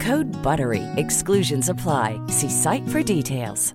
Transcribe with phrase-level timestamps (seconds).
[0.00, 0.82] Code BUTTERY.
[0.96, 2.20] Exclusions apply.
[2.26, 3.74] See site for details.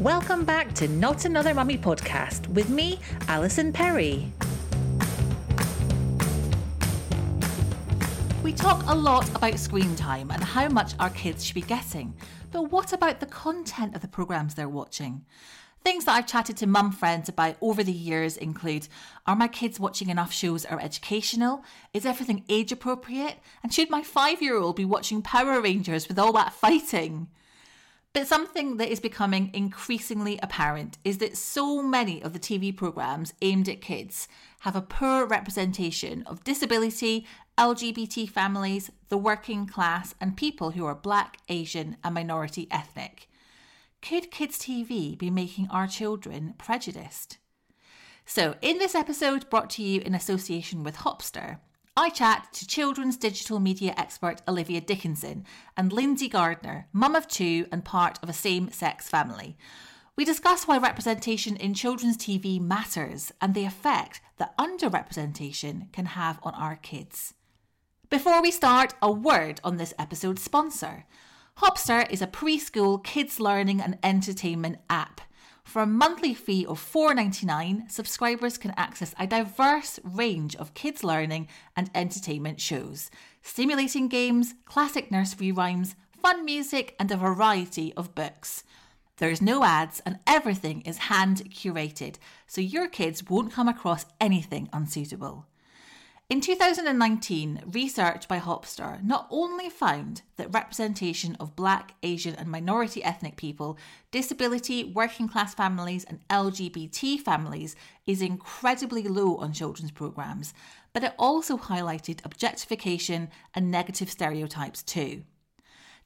[0.00, 4.32] Welcome back to Not Another Mummy podcast with me, Alison Perry.
[8.44, 12.14] We talk a lot about screen time and how much our kids should be getting,
[12.52, 15.24] but what about the content of the programmes they're watching?
[15.84, 18.88] Things that I've chatted to mum friends about over the years include
[19.26, 21.64] Are my kids watching enough shows that are educational?
[21.94, 23.38] Is everything age appropriate?
[23.62, 27.28] And should my five year old be watching Power Rangers with all that fighting?
[28.12, 33.34] But something that is becoming increasingly apparent is that so many of the TV programmes
[33.42, 34.28] aimed at kids
[34.60, 37.26] have a poor representation of disability,
[37.58, 43.28] LGBT families, the working class, and people who are black, Asian, and minority ethnic.
[44.00, 47.38] Could kids' TV be making our children prejudiced?
[48.24, 51.58] So, in this episode brought to you in association with Hopster,
[51.96, 55.44] I chat to children's digital media expert Olivia Dickinson
[55.76, 59.56] and Lindsay Gardner, mum of two and part of a same sex family.
[60.14, 66.38] We discuss why representation in children's TV matters and the effect that underrepresentation can have
[66.42, 67.34] on our kids.
[68.10, 71.04] Before we start, a word on this episode's sponsor.
[71.60, 75.20] Hopster is a preschool kids learning and entertainment app.
[75.64, 81.48] For a monthly fee of $4.99, subscribers can access a diverse range of kids' learning
[81.74, 83.10] and entertainment shows,
[83.42, 88.62] stimulating games, classic nursery rhymes, fun music, and a variety of books.
[89.16, 94.68] There's no ads and everything is hand curated, so your kids won't come across anything
[94.72, 95.48] unsuitable.
[96.30, 103.02] In 2019, research by Hopster not only found that representation of Black, Asian, and minority
[103.02, 103.78] ethnic people,
[104.10, 110.52] disability, working class families, and LGBT families is incredibly low on children's programmes,
[110.92, 115.22] but it also highlighted objectification and negative stereotypes too.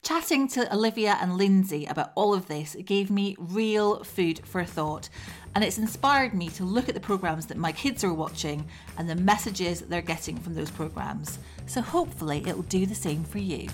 [0.03, 5.07] Chatting to Olivia and Lindsay about all of this gave me real food for thought,
[5.55, 9.09] and it's inspired me to look at the programmes that my kids are watching and
[9.09, 11.39] the messages they're getting from those programmes.
[11.67, 13.69] So hopefully, it'll do the same for you.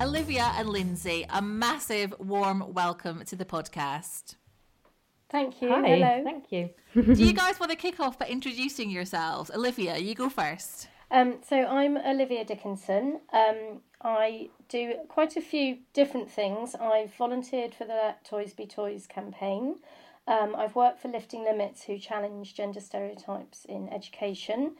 [0.00, 4.36] Olivia and Lindsay, a massive warm welcome to the podcast.
[5.28, 5.68] Thank you.
[5.68, 5.86] Hi.
[5.86, 6.24] Hello.
[6.24, 6.70] Thank you.
[6.94, 9.50] Do you guys want to kick off by introducing yourselves?
[9.50, 10.88] Olivia, you go first.
[11.12, 13.20] Um, so I'm Olivia Dickinson.
[13.34, 16.74] Um, I do quite a few different things.
[16.74, 19.76] I've volunteered for the Let Toys Be Toys campaign.
[20.26, 24.76] Um, I've worked for Lifting Limits, who challenge gender stereotypes in education.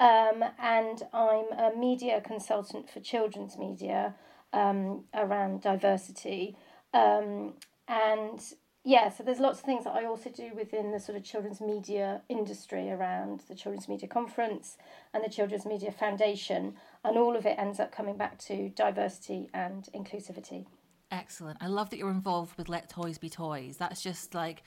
[0.00, 4.14] Um, and I'm a media consultant for children's media
[4.54, 6.56] um, around diversity.
[6.94, 7.52] Um,
[7.86, 8.40] and
[8.84, 11.60] yeah, so there's lots of things that I also do within the sort of children's
[11.60, 14.76] media industry around the Children's Media Conference
[15.14, 19.48] and the Children's Media Foundation, and all of it ends up coming back to diversity
[19.54, 20.66] and inclusivity.
[21.10, 21.58] Excellent.
[21.62, 23.76] I love that you're involved with Let Toys Be Toys.
[23.78, 24.62] That's just like,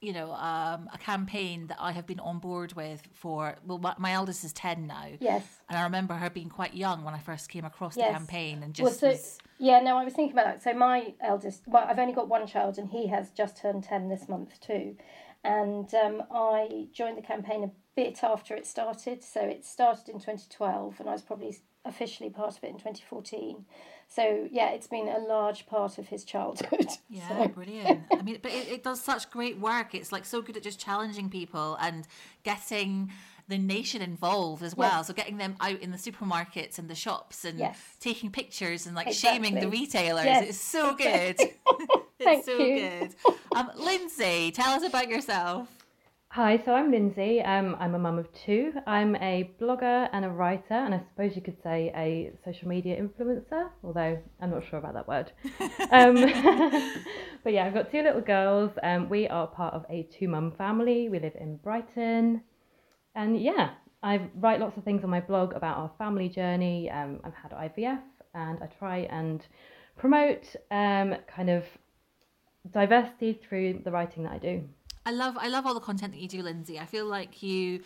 [0.00, 3.94] you know, um, a campaign that I have been on board with for, well, my,
[3.98, 5.06] my eldest is 10 now.
[5.18, 5.44] Yes.
[5.68, 8.08] And I remember her being quite young when I first came across Yes.
[8.08, 10.62] the campaign and Well, just so, was, yeah, no, I was thinking about that.
[10.62, 14.08] So my eldest, well, I've only got one child, and he has just turned ten
[14.08, 14.96] this month too.
[15.44, 19.22] And um, I joined the campaign a bit after it started.
[19.22, 23.64] So it started in 2012, and I was probably officially part of it in 2014.
[24.08, 26.86] So yeah, it's been a large part of his childhood.
[27.08, 28.02] Yeah, So- brilliant.
[28.12, 29.94] I mean, but it, it does such great work.
[29.94, 32.06] It's like so good at just challenging people and
[32.42, 33.12] getting
[33.48, 34.98] the nation involved as well.
[34.98, 35.06] Yes.
[35.06, 37.78] So getting them out in the supermarkets and the shops and Yes.
[38.00, 40.24] taking pictures and like shaming the retailers.
[40.24, 41.38] Yes, It's so good.
[42.18, 42.76] Thank so you.
[42.80, 43.14] good.
[43.54, 45.68] Um, Lindsay, tell us about yourself.
[46.30, 47.40] Hi, so I'm Lindsay.
[47.40, 48.72] Um, I'm a mum of two.
[48.86, 53.00] I'm a blogger and a writer, and I suppose you could say a social media
[53.00, 55.32] influencer, although I'm not sure about that word.
[55.92, 56.14] Um,
[57.44, 58.72] but yeah, I've got two little girls.
[58.82, 61.08] Um, we are part of a two mum family.
[61.08, 62.42] We live in Brighton.
[63.16, 63.70] And yeah,
[64.02, 66.90] I write lots of things on my blog about our family journey.
[66.90, 68.02] Um, I've had IVF,
[68.34, 69.44] and I try and
[69.96, 71.64] promote um, kind of
[72.72, 74.62] diversity through the writing that I do.
[75.06, 76.78] I love I love all the content that you do, Lindsay.
[76.78, 77.80] I feel like you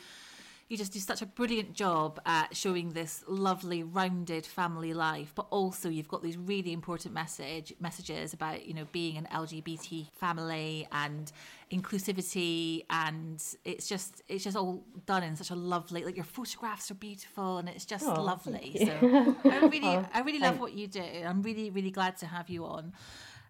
[0.71, 5.47] you just do such a brilliant job at showing this lovely rounded family life, but
[5.51, 10.87] also you've got these really important message messages about you know being an LGBT family
[10.93, 11.33] and
[11.73, 16.89] inclusivity, and it's just it's just all done in such a lovely like your photographs
[16.93, 18.77] are beautiful and it's just Oh, lovely.
[18.79, 21.03] So I really Oh, I really love what you do.
[21.03, 22.93] I'm really really glad to have you on.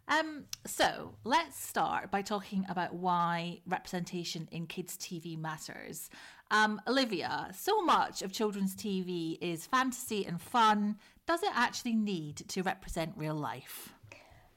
[0.09, 6.11] Um, so let's start by talking about why representation in kids' TV matters.
[6.51, 10.97] Um, Olivia, so much of children's TV is fantasy and fun.
[11.27, 13.95] Does it actually need to represent real life?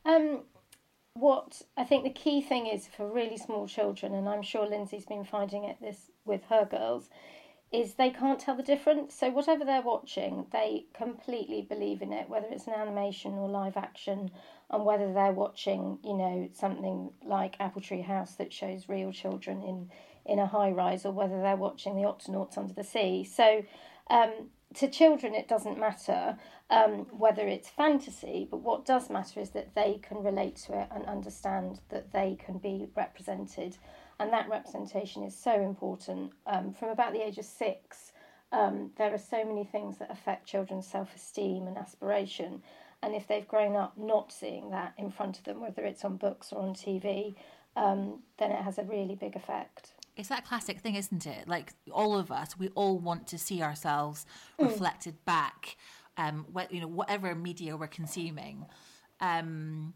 [0.05, 0.41] Um,
[1.13, 5.05] what I think the key thing is for really small children, and I'm sure Lindsay's
[5.05, 7.09] been finding it this with her girls,
[7.71, 9.13] is they can't tell the difference.
[9.13, 13.77] So whatever they're watching, they completely believe in it, whether it's an animation or live
[13.77, 14.31] action,
[14.71, 19.61] and whether they're watching, you know, something like Apple Tree House that shows real children
[19.61, 19.91] in
[20.25, 23.23] in a high rise, or whether they're watching the Octonauts under the sea.
[23.23, 23.63] So
[24.09, 26.37] um, to children, it doesn't matter
[26.69, 30.87] um, whether it's fantasy, but what does matter is that they can relate to it
[30.91, 33.77] and understand that they can be represented.
[34.19, 36.31] And that representation is so important.
[36.47, 38.11] Um, from about the age of six,
[38.51, 42.61] um, there are so many things that affect children's self esteem and aspiration.
[43.01, 46.17] And if they've grown up not seeing that in front of them, whether it's on
[46.17, 47.35] books or on TV,
[47.75, 49.92] um, then it has a really big effect.
[50.15, 51.47] It's that classic thing, isn't it?
[51.47, 54.25] Like all of us, we all want to see ourselves
[54.59, 55.75] reflected back,
[56.17, 58.65] um, what you know, whatever media we're consuming.
[59.19, 59.93] Um,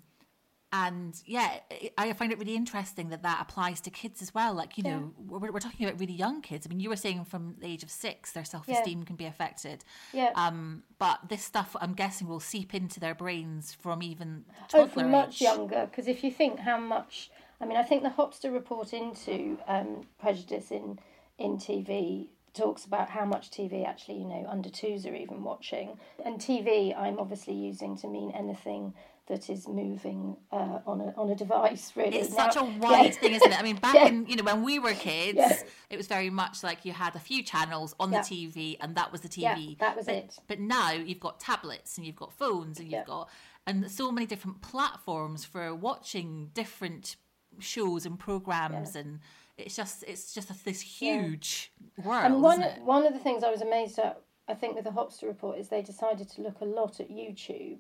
[0.74, 4.54] and yeah, I- I find it really interesting that that applies to kids as well.
[4.54, 6.68] Like you know, we're, we're talking about really young kids.
[6.68, 9.26] I mean, you were saying from the age of six, their self esteem can be
[9.26, 9.86] affected.
[10.14, 10.32] Yeah.
[10.36, 14.88] Um, but this stuff, I'm guessing, will seep into their brains from even Oh, toddler
[14.90, 15.42] from much age.
[15.44, 15.86] younger.
[15.90, 20.06] Because if you think how much, I mean, I think the Hopster report into um,
[20.20, 21.00] prejudice in
[21.38, 26.00] in TV talks about how much TV actually, you know, under twos are even watching.
[26.26, 28.96] And TV, I'm obviously using to mean anything
[29.28, 31.92] that is moving uh, on a on a device.
[31.96, 33.12] Really, It's Now- such a wide yeah.
[33.12, 33.60] thing, isn't it?
[33.60, 34.08] I mean, back Yeah.
[34.08, 35.62] in you know when we were kids, Yeah.
[35.90, 39.12] it was very much like you had a few channels on the TV, and that
[39.12, 39.78] was the Yeah, TV.
[39.80, 40.38] that was but, it.
[40.48, 43.30] But now you've got tablets and you've got phones and you've got
[43.68, 47.18] and so many different platforms for watching different
[47.60, 49.20] shows and programs, and
[49.58, 51.72] it's just it's just a, this huge
[52.04, 54.92] world, And one one of the things I was amazed at, I think, with the
[54.92, 57.80] Hopster report is they decided to look a lot at YouTube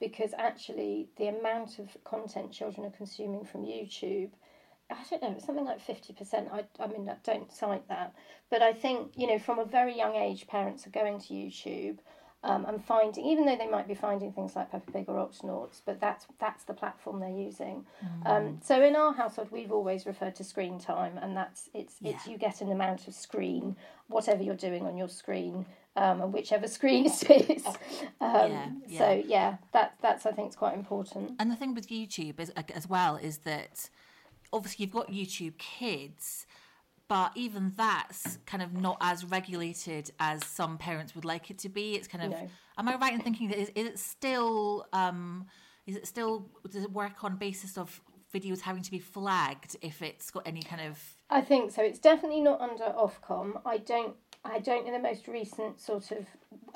[0.00, 4.30] because actually the amount of content children are consuming from YouTube,
[4.90, 6.48] I don't know, it's something like fifty percent.
[6.52, 8.14] I I mean, I don't cite that,
[8.50, 11.98] but I think you know from a very young age, parents are going to YouTube.
[12.44, 15.80] Um, and finding, even though they might be finding things like Peppa Pig or Octonauts,
[15.84, 17.84] but that's that's the platform they're using.
[18.24, 22.28] Um, so in our household, we've always referred to screen time, and that's it's it's
[22.28, 23.74] you get an amount of screen,
[24.06, 25.66] whatever you're doing on your screen,
[25.96, 27.66] um, and whichever screen it is.
[28.20, 28.50] Um,
[28.86, 29.22] Yeah, So yeah.
[29.26, 31.32] yeah, that that's I think is quite important.
[31.40, 33.90] And the thing with YouTube is as well is that
[34.52, 36.46] obviously you've got YouTube Kids,
[37.08, 41.68] but even that's kind of not as regulated as some parents would like it to
[41.68, 41.94] be.
[41.94, 42.30] It's kind of.
[42.30, 42.48] No.
[42.76, 44.86] Am I right in thinking that is, is it still?
[44.92, 45.46] Um,
[45.86, 46.48] is it still?
[46.70, 48.00] Does it work on basis of
[48.32, 50.98] videos having to be flagged if it's got any kind of?
[51.30, 51.82] I think so.
[51.82, 53.60] It's definitely not under Ofcom.
[53.64, 54.14] I don't.
[54.44, 56.26] I don't know the most recent sort of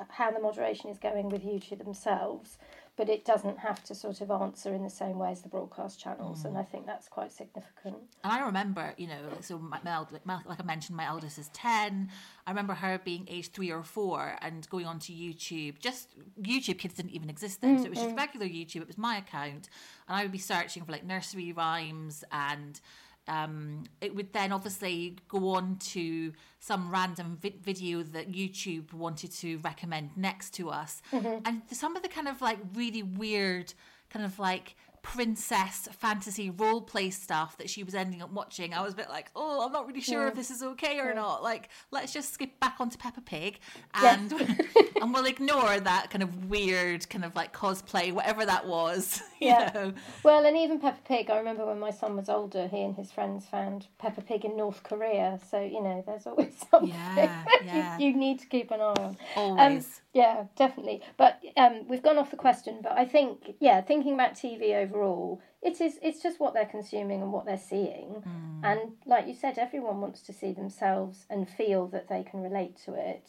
[0.09, 2.59] how the moderation is going with YouTube themselves,
[2.97, 5.99] but it doesn't have to sort of answer in the same way as the broadcast
[5.99, 6.61] channels, and mm.
[6.61, 7.97] I think that's quite significant.
[8.23, 11.49] And I remember, you know, so my, my, my, like I mentioned, my eldest is
[11.55, 12.11] 10.
[12.47, 15.79] I remember her being age three or four and going onto YouTube.
[15.79, 17.79] Just YouTube Kids didn't even exist then.
[17.79, 18.83] So it was just regular YouTube.
[18.83, 19.69] It was my account.
[20.09, 22.81] And I would be searching for like nursery rhymes and.
[23.29, 29.31] Um, it would then obviously go on to some random vi- video that YouTube wanted
[29.33, 33.73] to recommend next to us, and some of the kind of like really weird,
[34.11, 38.83] kind of like princess fantasy role play stuff that she was ending up watching, I
[38.83, 40.29] was a bit like, oh, I'm not really sure Yeah.
[40.29, 41.15] if this is okay or Yeah.
[41.15, 41.43] not.
[41.43, 43.59] Like, let's just skip back onto Peppa Pig
[43.95, 44.33] and
[45.01, 49.21] and we'll ignore that kind of weird kind of like cosplay, whatever that was.
[49.43, 49.73] Yeah.
[49.75, 49.93] know?
[50.23, 53.11] Well, and even Peppa Pig, I remember when my son was older, he and his
[53.11, 55.41] friends found Peppa Pig in North Korea.
[55.51, 57.99] So, you know, there's always something Yeah, yeah.
[57.99, 59.05] You, you need to keep an eye on.
[59.05, 60.01] Um, Always.
[60.15, 61.03] yeah, definitely.
[61.17, 62.79] But um, we've gone off the question.
[62.85, 65.99] But I think, yeah, thinking about TV overall, it is.
[66.03, 68.23] It's just what they're consuming and what they're seeing.
[68.63, 72.77] And like you said, everyone wants to see themselves and feel that they can relate
[72.85, 73.29] to it.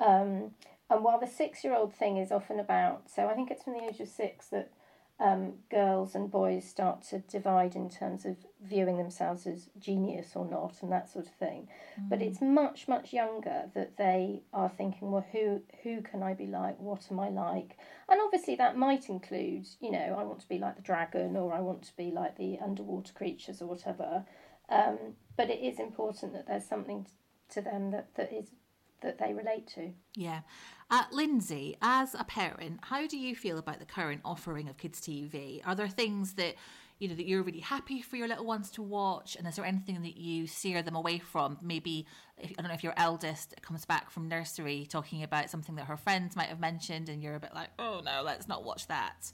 [0.00, 0.52] Um,
[0.90, 4.00] and while the six-year-old thing is often about, so I think it's from the age
[4.00, 4.70] of six that
[5.20, 10.44] um, girls and boys start to divide in terms of viewing themselves as genius or
[10.44, 11.68] not and that sort of thing.
[12.08, 16.46] But it's much much younger that they are thinking, well, who who can I be
[16.46, 16.80] like?
[16.80, 17.76] What am I like?
[18.08, 21.52] And obviously that might include, you know, I want to be like the dragon or
[21.52, 24.24] I want to be like the underwater creatures or whatever.
[24.68, 24.98] Um,
[25.36, 27.06] but it is important that there's something
[27.50, 28.50] to them that, that is
[29.04, 29.92] that they relate to.
[30.16, 30.40] Yeah.
[30.90, 35.00] Uh, Lindsay, as a parent, how do you feel about the current offering of kids'
[35.00, 35.60] TV?
[35.64, 36.56] Are there things that
[36.98, 39.64] you know that you're really happy for your little ones to watch, and is there
[39.64, 41.58] anything that you steer them away from?
[41.60, 42.06] Maybe
[42.38, 45.86] if, I don't know if your eldest comes back from nursery talking about something that
[45.86, 48.86] her friends might have mentioned, and you're a bit like, oh no, let's not watch
[48.88, 49.32] that.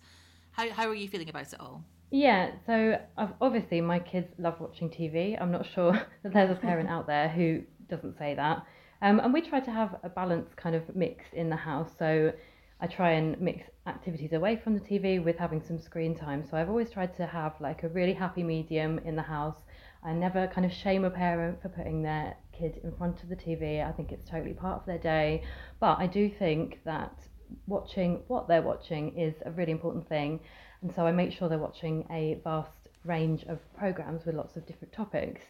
[0.53, 1.85] How how are you feeling about it all?
[2.11, 5.41] Yeah, so I've- obviously my kids love watching TV.
[5.41, 8.65] I'm not sure that there's a parent out there who doesn't say that.
[9.02, 11.90] Um, and we try to have a balanced kind of mix in the house.
[11.99, 12.33] So
[12.80, 16.45] I try and mix activities away from the TV with having some screen time.
[16.49, 19.59] So I've always tried to have like a really happy medium in the house.
[20.02, 23.37] I never kind of shame a parent for putting their kid in front of the
[23.37, 23.87] TV.
[23.87, 25.42] I think it's totally part of their day.
[25.78, 27.12] But I do think that
[27.66, 30.40] watching what they're watching is a really important thing.
[30.83, 34.66] And so I make sure they're watching a vast range of programs with lots of
[34.66, 35.42] different topics.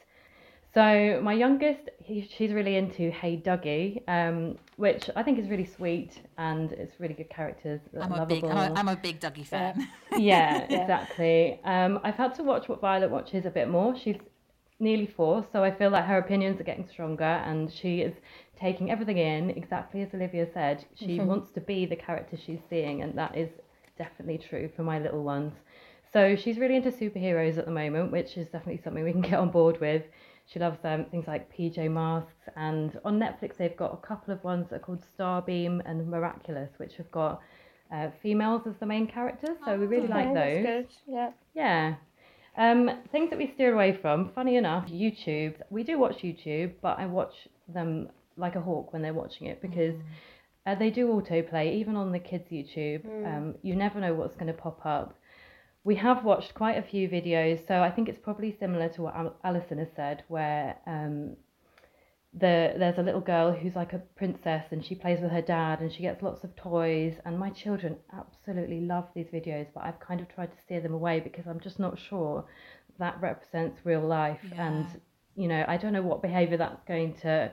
[0.72, 5.66] So my youngest, he, she's really into Hey Duggee, um, which I think is really
[5.66, 7.80] sweet and it's really good characters.
[8.00, 9.88] I'm a big I'm a, I'm a big Duggee fan.
[10.16, 11.60] yeah, exactly.
[11.64, 13.96] Um, I've had to watch what Violet watches a bit more.
[13.98, 14.16] She's
[14.78, 18.14] nearly four, so I feel like her opinions are getting stronger and she is
[18.58, 20.84] taking everything in exactly as Olivia said.
[20.94, 23.50] She wants to be the character she's seeing, and that is
[23.98, 25.52] definitely true for my little ones.
[26.12, 29.34] So she's really into superheroes at the moment, which is definitely something we can get
[29.34, 30.02] on board with.
[30.52, 34.42] She loves um, things like PJ Masks, and on Netflix they've got a couple of
[34.42, 37.40] ones that are called Starbeam and Miraculous, which have got
[37.94, 39.56] uh, females as the main characters.
[39.64, 40.64] So we really like those.
[40.64, 40.88] good.
[41.06, 41.30] Yeah.
[41.54, 41.94] Yeah.
[42.56, 45.54] Um, things that we steer away from, funny enough, YouTube.
[45.70, 47.32] We do watch YouTube, but I watch
[47.68, 49.94] them like a hawk when they're watching it because
[50.66, 53.04] uh, they do autoplay, even on the kids' YouTube.
[53.26, 55.14] Um, you never know what's going to pop up.
[55.82, 59.36] We have watched quite a few videos, so I think it's probably similar to what
[59.42, 61.36] Alison has said, where um,
[62.32, 65.80] the there's a little girl who's like a princess and she plays with her dad
[65.80, 67.14] and she gets lots of toys.
[67.24, 70.94] And my children absolutely love these videos but I've kind of tried to steer them
[70.94, 72.44] away because I'm just not sure
[72.98, 74.44] that represents real life.
[74.56, 74.86] And
[75.34, 77.50] you know I don't know what behavior that's going to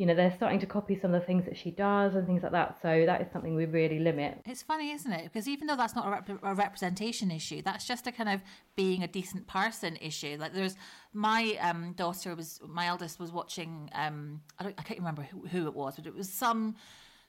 [0.00, 2.42] you know they're starting to copy some of the things that she does and things
[2.42, 5.24] like that so that is something we really limit It's funny, isn't it?
[5.24, 8.40] Because even though that's not a, rep- a representation issue, that's just a kind of
[8.76, 10.36] being a decent person issue.
[10.40, 10.76] Like there's
[11.12, 13.90] my um, daughter was my eldest was watching.
[13.94, 16.76] Um, I, don't, I can't remember who, who it was, but it was some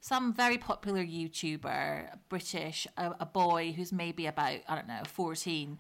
[0.04, 5.78] some very popular YouTuber, British, a, a boy who's maybe about I don't know 14,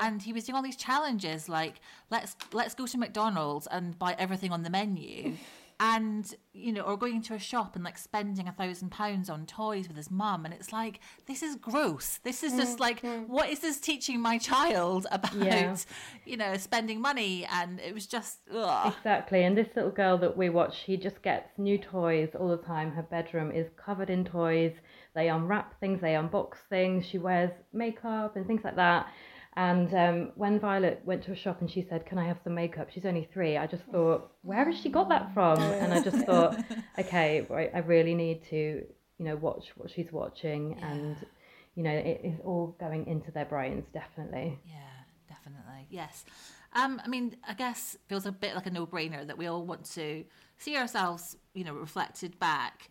[0.00, 1.80] and he was doing all these challenges like
[2.10, 5.36] let's let's go to McDonald's and buy everything on the menu
[5.82, 9.44] and you know or going into a shop and like spending a thousand pounds on
[9.46, 13.24] toys with his mum and it's like this is gross this is just like mm-hmm.
[13.24, 15.76] what is this teaching my child about Yeah.
[16.24, 18.94] you know spending money and it was just ugh.
[18.96, 22.56] Exactly, and this little girl that we watch, she just gets new toys all the
[22.58, 22.92] time.
[22.92, 24.72] Her bedroom is covered in toys.
[25.14, 27.06] They unwrap things, they unbox things.
[27.06, 29.06] She wears makeup and things like that.
[29.54, 32.54] And um, when Violet went to a shop and she said, "Can I have some
[32.54, 33.58] makeup?" She's only three.
[33.58, 35.60] I just thought, where has she got that from?
[35.60, 36.58] And I just thought,
[36.98, 41.16] okay, right, I really need to, you know, watch what she's watching, and
[41.74, 44.58] you know, it is all going into their brains, definitely.
[44.64, 44.74] Yeah,
[45.28, 45.86] definitely.
[45.90, 46.24] Yes.
[46.74, 49.64] Um, I mean, I guess it feels a bit like a no-brainer that we all
[49.64, 50.24] want to
[50.58, 52.88] see ourselves, you know, reflected back.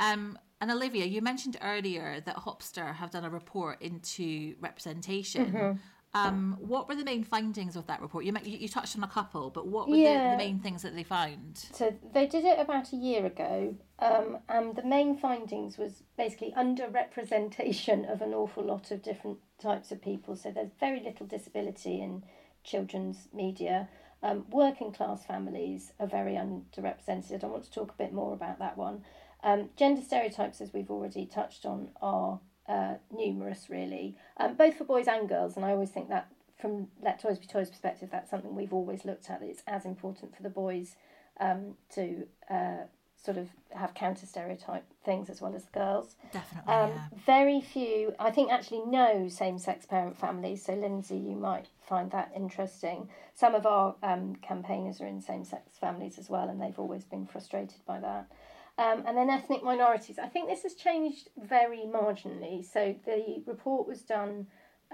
[0.00, 5.80] Um, and Olivia, you mentioned earlier that Hopster have done a report into representation.
[6.14, 8.24] Um, what were the main findings of that report?
[8.24, 10.24] You, you, you touched on a couple, but what were Yeah.
[10.24, 11.58] the, the main things that they found?
[11.72, 16.52] So they did it about a year ago, um, and the main findings was basically
[16.56, 20.34] underrepresentation of an awful lot of different types of people.
[20.36, 22.24] So there's very little disability in
[22.64, 23.88] children's media.
[24.22, 27.44] Um, working class families are very underrepresented.
[27.44, 29.04] I want to talk a bit more about that one.
[29.44, 34.84] Um, gender stereotypes, as we've already touched on, are uh, numerous, really, um, both for
[34.84, 35.56] boys and girls.
[35.56, 36.28] And I always think that,
[36.60, 39.42] from Let Toys Be Toys perspective, that's something we've always looked at.
[39.42, 40.96] It's as important for the boys
[41.40, 42.84] um, to uh,
[43.16, 46.16] sort of have counter stereotype things as well as the girls.
[46.32, 47.08] Definitely, Um, yeah.
[47.26, 50.64] Very few, I think, actually no same sex parent families.
[50.64, 53.08] So, Lindsay, you might find that interesting.
[53.34, 57.04] Some of our um, campaigners are in same sex families as well, and they've always
[57.04, 58.30] been frustrated by that.
[58.78, 60.18] Um, and then ethnic minorities.
[60.18, 62.64] I think this has changed very marginally.
[62.64, 64.46] So, the report was done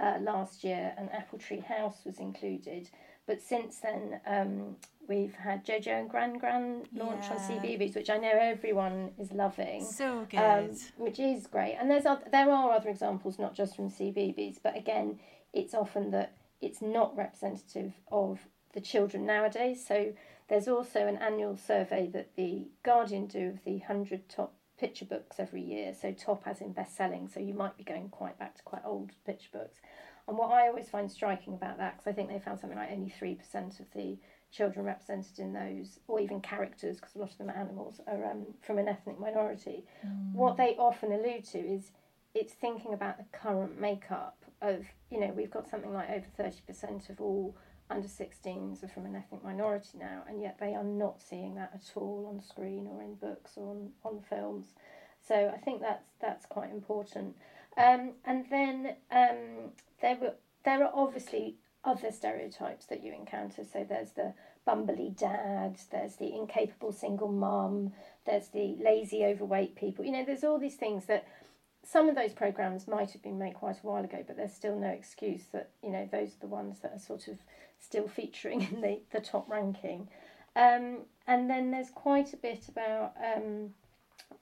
[0.02, 2.88] uh, last year, and Apple Tree House was included.
[3.26, 4.76] But since then, um,
[5.08, 7.48] we've had JoJo and Gran Gran launch on Yeah.
[7.48, 10.38] CBeebies, which I know everyone is loving So good.
[10.40, 11.76] um, which is great.
[11.78, 15.20] And there's oth- there are other examples, not just from CBeebies, but again,
[15.52, 18.40] it's often that it's not representative of
[18.72, 19.86] the children nowadays.
[19.86, 20.12] So
[20.48, 25.36] there's also an annual survey that the Guardian do of the hundred top picture books
[25.38, 25.94] every year.
[25.94, 27.28] So top as in best selling.
[27.28, 29.78] So you might be going quite back to quite old picture books.
[30.26, 32.90] And what I always find striking about that, because I think they found something like
[32.92, 34.18] only three percent of the
[34.50, 38.24] children represented in those, or even characters, because a lot of them are animals, are
[38.24, 39.84] um, from an ethnic minority.
[40.32, 41.90] What they often allude to is
[42.34, 47.10] it's thinking about the current makeup of, you know, we've got something like over 30%
[47.10, 47.56] of all
[47.94, 51.70] under 16s are from an ethnic minority now, and yet they are not seeing that
[51.74, 54.66] at all on screen or in books or on, on films.
[55.26, 57.36] So I think that's that's quite important.
[57.76, 59.72] Um, and then um,
[60.02, 60.34] there were
[60.64, 63.62] there are obviously other stereotypes that you encounter.
[63.64, 64.34] So there's the
[64.66, 67.92] bumbly dad, there's the incapable single mum,
[68.26, 70.04] there's the lazy overweight people.
[70.04, 71.26] You know, there's all these things that
[71.84, 74.78] some of those programs might have been made quite a while ago, but there's still
[74.78, 77.38] no excuse that you know those are the ones that are sort of
[77.78, 80.08] still featuring in the, the top ranking.
[80.56, 83.70] Um, and then there's quite a bit about um,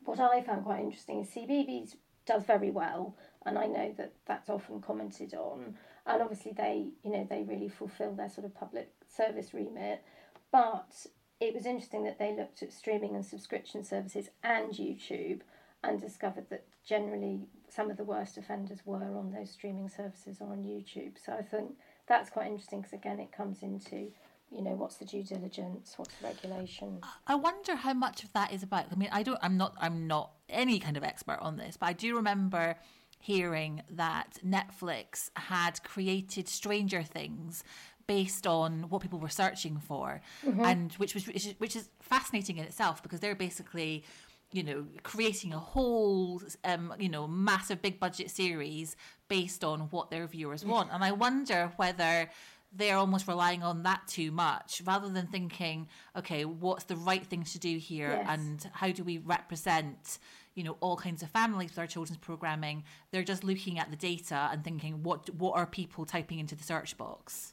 [0.04, 1.96] what I found quite interesting is CBeebies
[2.26, 5.76] does very well, and I know that that's often commented on.
[6.06, 10.02] And obviously, they you know they really fulfil their sort of public service remit.
[10.50, 11.06] But
[11.40, 15.40] it was interesting that they looked at streaming and subscription services and YouTube,
[15.84, 20.49] and discovered that generally some of the worst offenders were on those streaming services or
[20.49, 21.12] on YouTube.
[21.25, 21.73] So I think
[22.06, 24.10] that's quite interesting because again, it comes into
[24.52, 27.00] you know what's the due diligence, what's the regulation.
[27.26, 28.86] I wonder how much of that is about.
[28.92, 29.38] I mean, I don't.
[29.42, 29.75] I'm not.
[29.80, 32.76] I'm not any kind of expert on this, but I do remember
[33.18, 37.64] hearing that Netflix had created Stranger Things
[38.06, 40.64] based on what people were searching for, mm-hmm.
[40.64, 44.04] and which was which is, which is fascinating in itself because they're basically.
[44.52, 48.97] You know, creating a whole, um, you know, massive big budget series
[49.28, 52.28] based on what their viewers want, and I wonder whether
[52.75, 57.43] they're almost relying on that too much rather than thinking, okay, what's the right thing
[57.45, 58.26] to do here Yes.
[58.30, 60.19] and how do we represent,
[60.54, 62.84] you know, all kinds of families with our children's programming.
[63.10, 66.65] They're just looking at the data and thinking, what what are people typing into the
[66.65, 67.52] search box?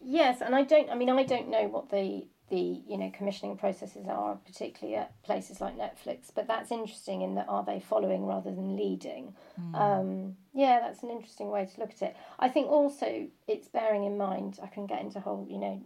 [0.00, 0.88] Yes, and I don't.
[0.90, 5.20] I mean, I don't know what the the you know commissioning processes are, particularly at
[5.22, 6.30] places like Netflix.
[6.32, 9.34] But that's interesting in that are they following rather than leading?
[9.74, 12.16] Um, yeah, that's an interesting way to look at it.
[12.38, 14.60] I think also it's bearing in mind.
[14.62, 15.82] I can get into whole you know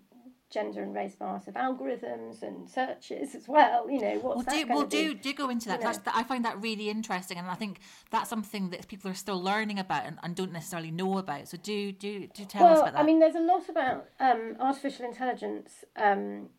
[0.50, 3.90] gender and race bias of algorithms and searches as well.
[3.90, 5.14] You know what's Well, that do, well, do?
[5.14, 5.81] do do go into that.
[5.81, 5.92] You know.
[5.92, 6.14] That.
[6.14, 9.78] I find that really interesting, and I think that's something that people are still learning
[9.78, 11.48] about and, and don't necessarily know about.
[11.48, 13.00] So do do do tell us well, about that.
[13.00, 15.85] I mean, there's a lot about um, artificial intelligence.
[15.96, 16.50] Um,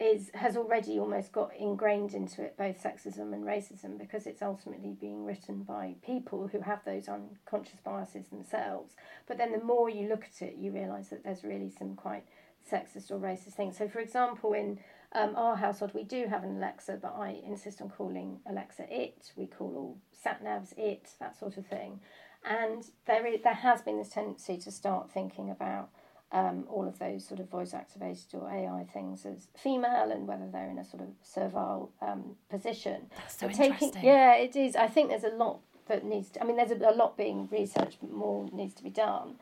[0.00, 4.96] is has already almost got ingrained into it both sexism and racism because it's ultimately
[5.00, 8.94] being written by people who have those unconscious biases themselves.
[9.28, 12.24] But then the more you look at it, you realise that there's really some quite
[12.70, 13.76] sexist or racist things.
[13.76, 14.78] So, for example, in
[15.14, 19.32] um, our household, we do have an Alexa, but I insist on calling Alexa it.
[19.36, 22.00] We call all sat navs it, that sort of thing.
[22.44, 25.90] And there is, there has been this tendency to start thinking about
[26.32, 30.46] um, all of those sort of voice activated or AI things as female and whether
[30.50, 33.06] they're in a sort of servile um, position.
[33.16, 34.04] That's so But taking, interesting.
[34.04, 34.74] yeah, it is.
[34.74, 36.30] I think there's a lot that needs.
[36.30, 39.34] To, I mean, there's a, a lot being researched, but more needs to be done.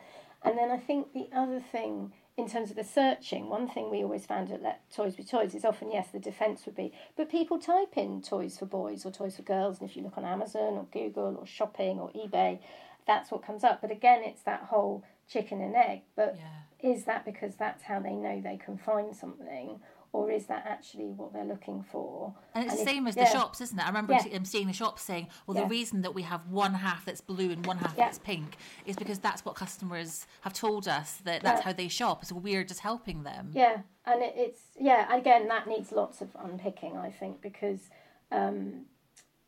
[0.43, 4.01] And then I think the other thing in terms of the searching, one thing we
[4.01, 7.29] always found at Let Toys Be Toys is often, yes, the defence would be, but
[7.29, 10.25] people type in toys for boys or toys for girls, and if you look on
[10.25, 12.59] Amazon or Google or shopping or eBay,
[13.05, 13.81] that's what comes up.
[13.81, 16.01] But again, it's that whole chicken and egg.
[16.15, 16.43] But Yeah.
[16.83, 19.79] Is that because that's how they know they can find something?
[20.13, 22.33] Or is that actually what they're looking for?
[22.53, 23.31] And it's the if- same as the yeah.
[23.31, 23.81] shops, isn't it?
[23.81, 24.19] I remember Yeah.
[24.23, 25.63] se- seeing the shops saying, well, Yeah.
[25.63, 28.97] the reason that we have one half that's blue and one half that's pink is
[28.97, 32.25] because that's what customers have told us that that's how they shop.
[32.25, 33.51] So we're just helping them.
[33.53, 35.15] Yeah, and it, it's yeah.
[35.15, 37.89] Again, that needs lots of unpicking, I think, because
[38.33, 38.87] um,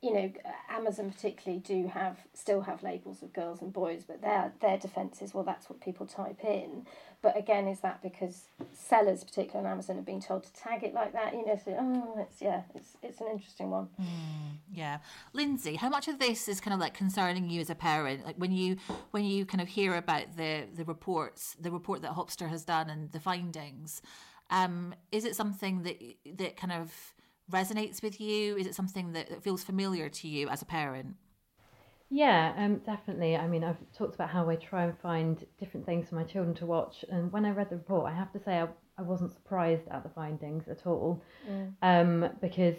[0.03, 0.31] you know
[0.69, 5.21] Amazon particularly do have still have labels of girls and boys, but their their defence
[5.21, 6.85] is well, that's what people type in.
[7.21, 10.93] But again, is that because sellers, particularly on Amazon, have been told to tag it
[10.93, 11.33] like that?
[11.33, 13.87] You know, so oh, it's yeah, it's it's an interesting one.
[14.69, 14.97] Yeah,
[15.31, 18.25] Lindsay, how much of this is kind of like concerning you as a parent?
[18.25, 18.75] Like when you
[19.11, 22.89] when you kind of hear about the the reports, the report that Hopster has done
[22.89, 24.01] and the findings,
[24.49, 26.01] um, is it something that
[26.37, 27.13] that kind of
[27.53, 28.57] resonates with you?
[28.57, 31.15] Is it something that, that feels familiar to you as a parent?
[32.09, 33.35] Yeah, um, definitely.
[33.35, 36.55] I mean, I've talked about how I try and find different things for my children
[36.57, 39.33] to watch, and when I read the report, I have to say I, I wasn't
[39.33, 41.23] surprised at the findings at all,
[41.81, 42.75] um, because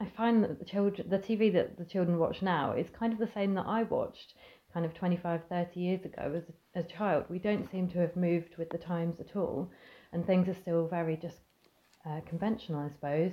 [0.00, 3.18] I find that the children, the TV that the children watch now is kind of
[3.18, 4.34] the same that I watched
[4.72, 7.24] kind of 25, 30 years ago as a, as a child.
[7.28, 9.70] We don't seem to have moved with the times at all,
[10.12, 11.40] and things are still very just
[12.06, 13.32] uh, conventional, I suppose.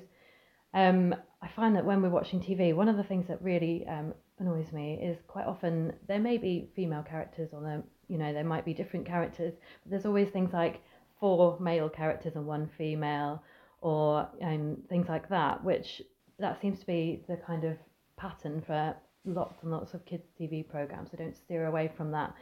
[0.76, 4.14] Um, I find that when we're watching TV, one of the things that really um,
[4.40, 8.44] annoys me is quite often there may be female characters or there, you know, there
[8.44, 10.82] might be different characters, but there's always things like
[11.20, 13.42] four male characters and one female,
[13.82, 16.02] or um, things like that, which
[16.40, 17.78] that seems to be the kind of
[18.18, 21.12] pattern for lots and lots of kids' TV programs.
[21.12, 22.34] So don't steer away from that.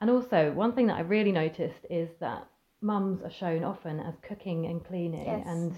[0.00, 2.46] And also, one thing that I really noticed is that
[2.80, 5.46] mums are shown often as cooking and cleaning, Yes.
[5.46, 5.72] and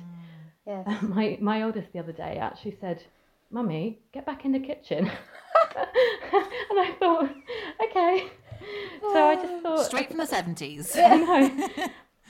[0.67, 0.87] Yes.
[1.03, 3.03] my my oldest the other day actually said,
[3.51, 5.07] "Mummy, get back in the kitchen,"
[5.77, 7.31] and I thought,
[7.85, 8.31] okay.
[9.01, 10.95] So I just thought, Straight from the seventies.
[10.97, 11.89] I know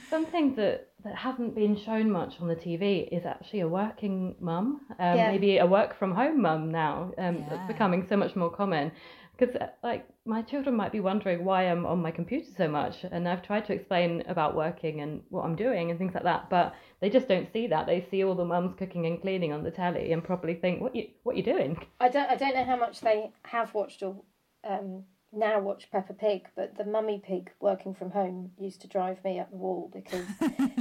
[0.09, 4.81] something that that hasn't been shown much on the TV is actually a working mum,
[4.99, 5.31] um, Yeah.
[5.31, 7.13] maybe a work from home mum now.
[7.19, 7.55] Um, Yeah.
[7.55, 8.93] It's becoming so much more common.
[9.41, 13.27] Because like my children might be wondering why I'm on my computer so much, and
[13.27, 16.75] I've tried to explain about working and what I'm doing and things like that, but
[17.01, 17.87] they just don't see that.
[17.87, 20.95] They see all the mums cooking and cleaning on the telly and probably think, "What
[20.95, 24.23] you what you doing?" I don't I don't know how much they have watched or
[24.63, 29.23] um, now watch Peppa Pig, but the mummy pig working from home used to drive
[29.25, 30.27] me up the wall because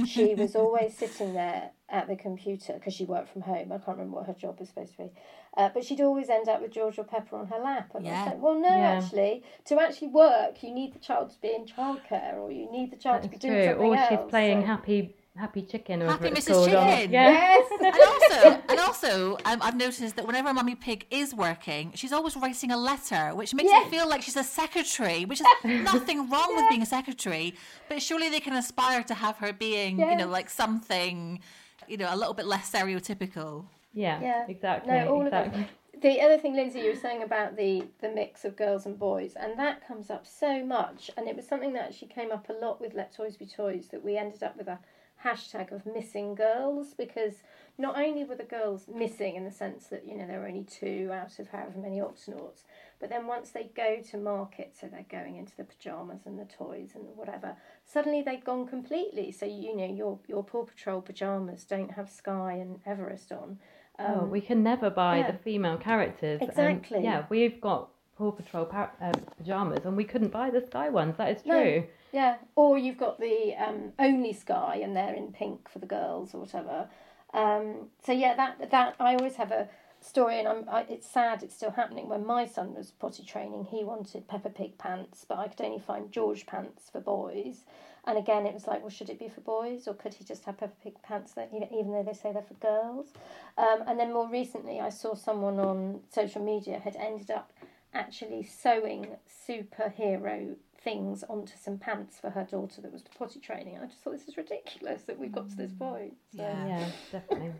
[0.08, 3.70] she was always sitting there at the computer because she worked from home.
[3.72, 5.10] I can't remember what her job was supposed to be,
[5.56, 8.10] uh, but she'd always end up with George or Peppa on her lap, and I
[8.10, 8.24] Yeah.
[8.24, 9.00] was like, well, no, Yeah.
[9.02, 12.90] actually, to actually work, you need the child to be in childcare or you need
[12.90, 13.64] the child to be That's doing true.
[13.72, 14.08] something Or else.
[14.08, 16.46] she's playing so- happy happy chicken or Happy Mrs.
[16.48, 17.12] called on- Chicken.
[17.12, 17.30] Yeah.
[17.30, 17.70] Yes.
[17.80, 22.36] and also, and also, um, I've noticed that whenever Mummy Pig is working, she's always
[22.36, 23.86] writing a letter, which makes Yes.
[23.86, 27.54] it feel like she's a secretary, which is nothing wrong with being a secretary.
[27.88, 31.40] But surely they can aspire to have her being, you know, like something,
[31.88, 33.64] you know, a little bit less stereotypical.
[33.92, 34.44] Yeah, Yeah.
[34.48, 34.92] exactly.
[34.92, 35.62] No, all exactly.
[35.62, 35.70] of it.
[36.02, 39.34] The other thing, Lindsay, you were saying about the the mix of girls and boys,
[39.36, 42.54] and that comes up so much, and it was something that actually came up a
[42.54, 44.78] lot with Let Toys Be Toys that we ended up with a
[45.24, 47.42] hashtag of missing girls because
[47.78, 50.64] not only were the girls missing in the sense that you know there were only
[50.64, 52.62] two out of however many Octonauts,
[52.98, 56.44] but then once they go to market, so they're going into the pajamas and the
[56.44, 59.32] toys and whatever, suddenly they've gone completely.
[59.32, 63.58] So you know your your Paw Patrol pajamas don't have Skye and Everest on.
[63.98, 65.32] Oh, we um, can never buy yeah.
[65.32, 66.40] the female characters.
[66.40, 67.02] and, Exactly.
[67.02, 71.16] yeah, we've got Paw Patrol pa- um, pajamas, and we couldn't buy the Skye ones.
[71.16, 71.54] That is No.
[71.62, 71.84] true.
[72.12, 76.34] Yeah, or you've got the um, only Skye and they're in pink for the girls
[76.34, 76.90] or whatever.
[77.32, 79.68] Um, so yeah, that that I always have a
[80.02, 82.10] story, and I'm I, it's sad it's still happening.
[82.10, 85.78] When my son was potty training, he wanted Peppa Pig pants, but I could only
[85.78, 87.64] find George pants for boys.
[88.04, 90.44] And again, it was like, well, should it be for boys or could he just
[90.44, 93.14] have Peppa Pig pants that even even though they say they're for girls?
[93.56, 97.50] Um, and then more recently, I saw someone on social media had ended up
[97.92, 99.16] actually sewing
[99.48, 103.78] superhero things onto some pants for her daughter that was potty training.
[103.80, 105.78] I just thought this is ridiculous that we've got to this mm.
[105.78, 106.14] point.
[106.34, 106.42] So.
[106.42, 106.66] Yeah.
[106.66, 107.52] Yeah, definitely.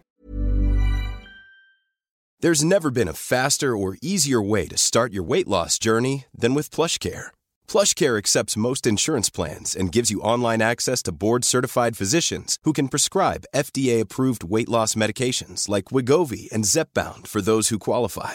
[2.41, 6.55] There's never been a faster or easier way to start your weight loss journey than
[6.55, 7.29] with PlushCare.
[7.69, 12.89] PlushCare accepts most insurance plans and gives you online access to board-certified physicians who can
[12.89, 18.35] prescribe FDA-approved weight loss medications like Wegovy and Zepbound for those who qualify.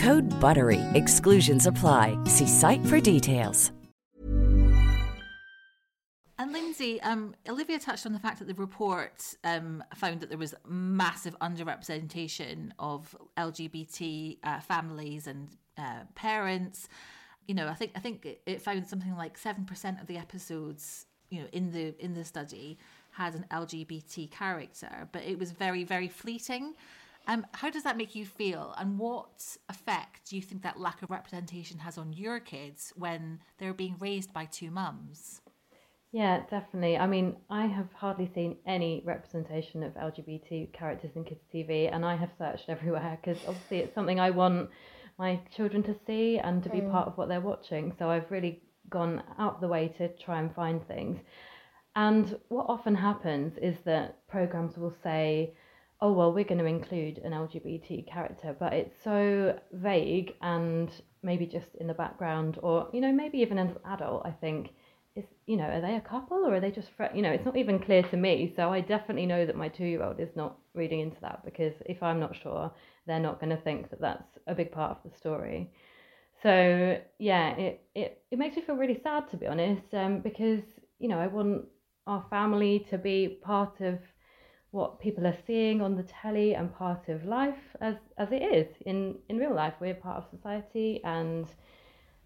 [0.00, 0.80] Code BUTTERY.
[0.94, 2.16] Exclusions apply.
[2.24, 3.70] See site for details.
[6.38, 10.38] And Lindsay, um, Olivia touched on the fact that the report um, found that there
[10.38, 16.88] was massive underrepresentation of LGBT uh, families and uh, parents.
[17.46, 21.04] You know, I think I think it found something like seven percent of the episodes,
[21.28, 22.78] you know, in the in the study
[23.10, 26.74] had an LGBT character, but it was very very fleeting.
[27.26, 31.02] Um, how does that make you feel, and what effect do you think that lack
[31.02, 35.40] of representation has on your kids when they're being raised by two mums?
[36.12, 36.98] Yeah, definitely.
[36.98, 42.04] I mean, I have hardly seen any representation of LGBT characters in kids' TV, and
[42.04, 44.70] I have searched everywhere because obviously it's something I want
[45.18, 47.94] my children to see and to be part of what they're watching.
[47.98, 51.20] So I've really gone out the way to try and find things.
[51.94, 55.54] And what often happens is that programs will say,
[56.02, 60.90] oh, well, we're going to include an LGBT character, but it's so vague and
[61.22, 64.70] maybe just in the background, or, you know, maybe even as an adult, I think
[65.16, 67.44] is you know are they a couple or are they just fr- you know it's
[67.44, 70.36] not even clear to me so i definitely know that my two year old is
[70.36, 72.70] not reading into that because if i'm not sure
[73.06, 75.70] they're not going to think that that's a big part of the story.
[76.42, 80.62] So yeah it, it it makes me feel really sad to be honest um, because
[80.98, 81.64] you know i want
[82.06, 83.98] our family to be part of
[84.70, 88.68] what people are seeing on the telly and part of life as as it is
[88.86, 91.48] in in real life we're part of society and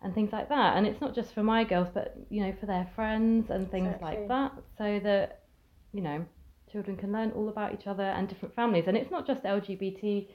[0.04, 0.76] and things like that.
[0.76, 3.86] And it's not just for my girls, but you know, for their friends and things
[3.86, 4.18] exactly.
[4.18, 5.40] like that, so that
[5.92, 6.24] you know,
[6.70, 8.84] children can learn all about each other and different families.
[8.86, 10.28] And it's not just LGBT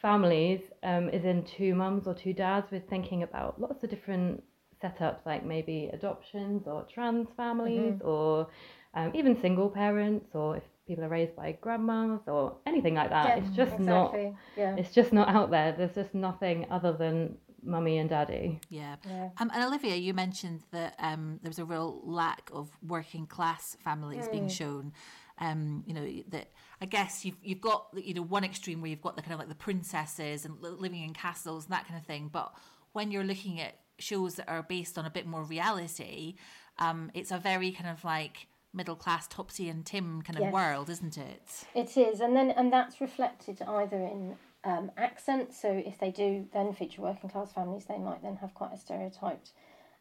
[0.00, 2.68] families, um, is in two mums or two dads.
[2.70, 4.42] We're thinking about lots of different
[4.82, 8.08] setups, like maybe adoptions or trans families, mm-hmm.
[8.08, 8.48] or
[8.94, 13.28] um, even single parents, or if people are raised by grandmas or anything like that.
[13.28, 14.24] Yeah, it's just exactly.
[14.24, 14.34] not.
[14.56, 14.76] Yeah.
[14.76, 15.72] It's just not out there.
[15.72, 18.58] There's just nothing other than mummy and daddy.
[18.70, 18.96] Yeah.
[19.06, 19.28] yeah.
[19.38, 23.76] Um, and Olivia, you mentioned that um, there was a real lack of working class
[23.84, 24.32] families mm.
[24.32, 24.92] being shown.
[25.40, 29.02] Um, you know that I guess you've you've got you know one extreme where you've
[29.02, 32.04] got the kind of like the princesses and living in castles and that kind of
[32.04, 32.28] thing.
[32.32, 32.52] But
[32.92, 36.34] when you're looking at shows that are based on a bit more reality,
[36.78, 40.52] um, it's a very kind of like middle class Topsy and Tim kind of yes.
[40.52, 41.64] world, isn't it?
[41.74, 45.54] It is, and then and that's reflected either in um, accent.
[45.54, 48.78] So if they do then feature working class families, they might then have quite a
[48.78, 49.52] stereotyped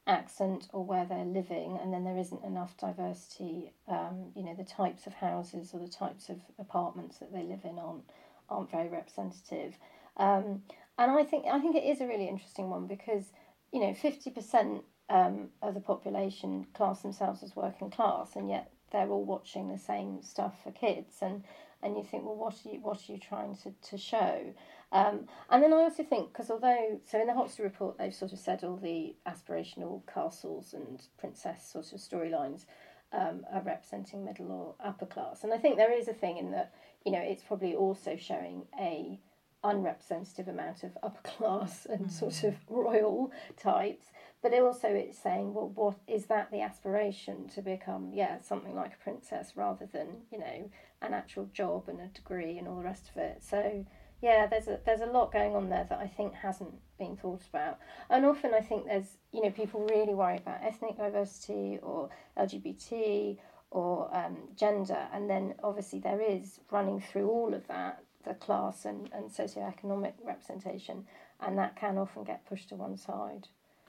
[0.06, 3.74] accent or where they're living, and then there isn't enough diversity.
[3.88, 7.64] Um, you know, the types of houses or the types of apartments that they live
[7.64, 8.04] in aren't
[8.50, 9.78] aren't very representative.
[10.16, 10.64] Um,
[10.98, 13.32] and I think I think it is a really interesting one because
[13.72, 18.72] you know fifty percent um, of the population class themselves as working class, and yet
[18.92, 21.44] they're all watching the same stuff for kids and
[21.84, 24.54] and you think, well, what are you what are you trying to to show?
[24.92, 28.34] Um, and then I also think because although so in the Hopster report they've sort
[28.34, 32.66] of said all the aspirational castles and princess sort of storylines
[33.12, 36.52] um, are representing middle or upper class, and I think there is a thing in
[36.52, 36.74] that
[37.06, 39.20] you know it's probably also showing a
[39.64, 42.12] unrepresentative amount of upper class and mm.
[42.12, 44.08] sort of royal types
[44.42, 48.12] but also it's saying well what is that the aspiration to become?
[48.14, 50.70] Yeah something like a princess rather than you know
[51.02, 53.44] an actual job and a degree and all the rest of it.
[53.44, 53.86] So
[54.22, 57.44] yeah there's a there's a lot going on there that I think hasn't been thought
[57.50, 57.80] about.
[58.10, 63.38] And often I think there's you know people really worry about ethnic diversity or LGBT
[63.72, 65.08] or um, gender.
[65.14, 70.14] And then obviously there is running through all of that the class and, and socioeconomic
[70.24, 71.06] representation
[71.40, 73.48] and that can often get pushed to one side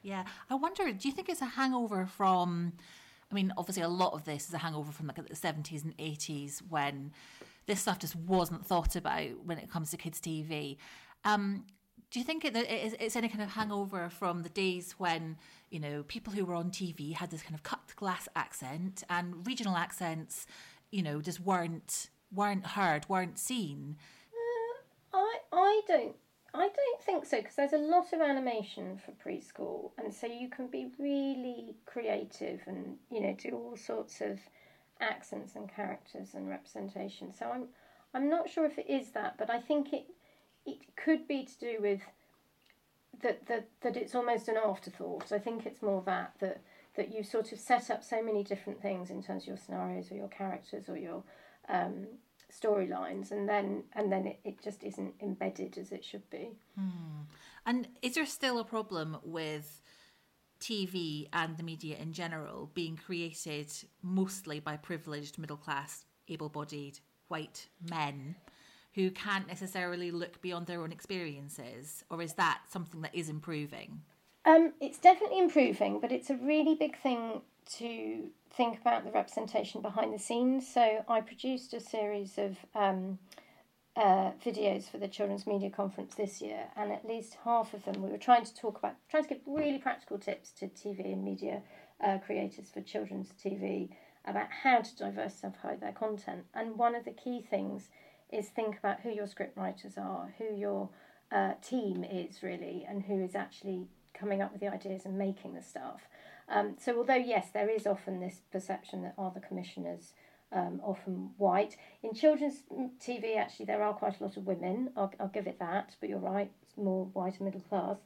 [0.09, 0.25] yeah.
[0.49, 2.73] I wonder, do you think it's a hangover from,
[3.31, 5.97] I mean, obviously a lot of this is a hangover from like the 70s and
[5.99, 7.13] 80s when
[7.67, 10.79] this stuff just wasn't thought about when it comes to kids' TV.
[11.25, 11.67] Um,
[12.11, 15.37] do you think it, it's any kind of hangover from the days when
[15.69, 19.47] you know people who were on TV had this kind of cut glass accent and
[19.47, 20.47] regional accents,
[20.91, 23.99] you know, just weren't weren't heard, weren't seen?
[25.13, 26.17] Uh, I I don't
[26.55, 30.49] I don't think so because there's a lot of animation for preschool, and so you
[30.49, 34.39] can be really creative and you know do all sorts of
[35.01, 37.33] accents and characters and representation.
[37.33, 37.69] So I'm
[38.15, 40.07] I'm not sure if it is that, but I think it
[40.65, 42.01] it could be to do with
[43.23, 45.33] that, that that it's almost an afterthought.
[45.33, 46.63] I think it's more that that
[46.97, 50.11] that you sort of set up so many different things in terms of your scenarios
[50.11, 51.23] or your characters or your
[51.69, 52.07] um,
[52.53, 56.51] storylines, and then and then it, it just isn't embedded as it should be.
[56.77, 57.23] Hmm.
[57.67, 59.83] And is there still a problem with
[60.61, 66.99] TV and the media in general being created mostly by privileged middle class, able bodied
[67.29, 68.37] white men
[68.95, 72.05] who can't necessarily look beyond their own experiences?
[72.11, 74.01] Or is that something that is improving?
[74.45, 77.43] Um, it's definitely improving, but it's a really big thing
[77.77, 80.67] to think about the representation behind the scenes.
[80.67, 83.19] So I produced a series of um,
[83.97, 88.03] uh, videos for the Children's Media Conference this year, and at least half of them
[88.03, 91.25] we were trying to talk about, trying to give really practical tips to TV and
[91.25, 91.63] media
[92.03, 93.91] uh, creators for children's TV
[94.25, 96.45] about how to diversify their content.
[96.55, 97.89] And one of the key things
[98.31, 100.91] is think about who your scriptwriters are, who your
[101.33, 105.55] uh, team is really, and who is actually coming up with the ideas and making
[105.55, 106.03] the stuff.
[106.51, 110.15] Um, so although yes, there is often this perception that are the commissioners
[110.53, 111.77] um, often white.
[112.03, 112.63] In children's
[113.01, 114.91] TV, actually, there are quite a lot of women.
[114.97, 117.99] I'll, I'll give it that, but you're right, it's more white and middle class.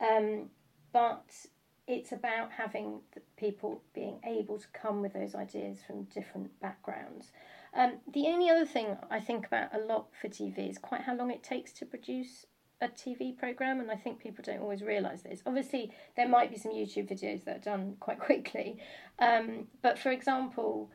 [0.00, 0.50] Um,
[0.92, 1.24] but
[1.86, 3.00] it's about having
[3.36, 7.30] people being able to come with those ideas from different backgrounds.
[7.74, 11.14] Um, the only other thing I think about a lot for TV is quite how
[11.14, 12.46] long it takes to produce
[12.80, 15.42] a TV program, and I think people don't always realise this.
[15.46, 18.78] Obviously, there might be some YouTube videos that are done quite quickly,
[19.18, 20.90] um, but for example,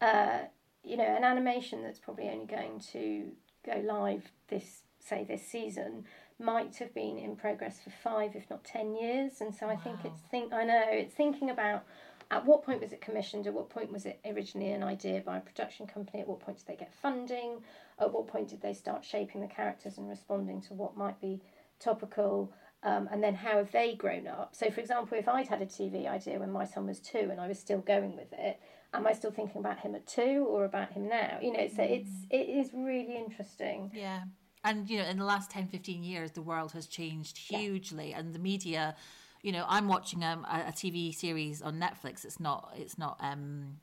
[0.00, 0.40] uh,
[0.82, 3.32] you know, an animation that's probably only going to
[3.64, 6.04] go live this, say, this season
[6.38, 9.40] might have been in progress for five, if not ten years.
[9.40, 9.80] And so I wow.
[9.82, 11.84] think it's think I know it's thinking about
[12.30, 15.38] at what point was it commissioned, at what point was it originally an idea by
[15.38, 17.62] a production company, at what point did they get funding,
[17.98, 21.40] at what point did they start shaping the characters and responding to what might be
[21.78, 22.52] topical.
[22.82, 24.54] Um, and then how have they grown up?
[24.54, 27.40] So, for example, if I'd had a TV idea when my son was two and
[27.40, 28.60] I was still going with it,
[28.92, 31.38] am I still thinking about him at two or about him now?
[31.40, 32.00] You know, so mm.
[32.00, 33.90] it's it is really interesting.
[33.94, 34.22] Yeah.
[34.64, 38.18] And you know, in the last 10, 15 years, the world has changed hugely, yeah.
[38.18, 38.96] and the media.
[39.42, 42.24] You know, I'm watching um, a, a TV series on Netflix.
[42.24, 42.72] It's not.
[42.76, 43.18] It's not.
[43.20, 43.76] Um,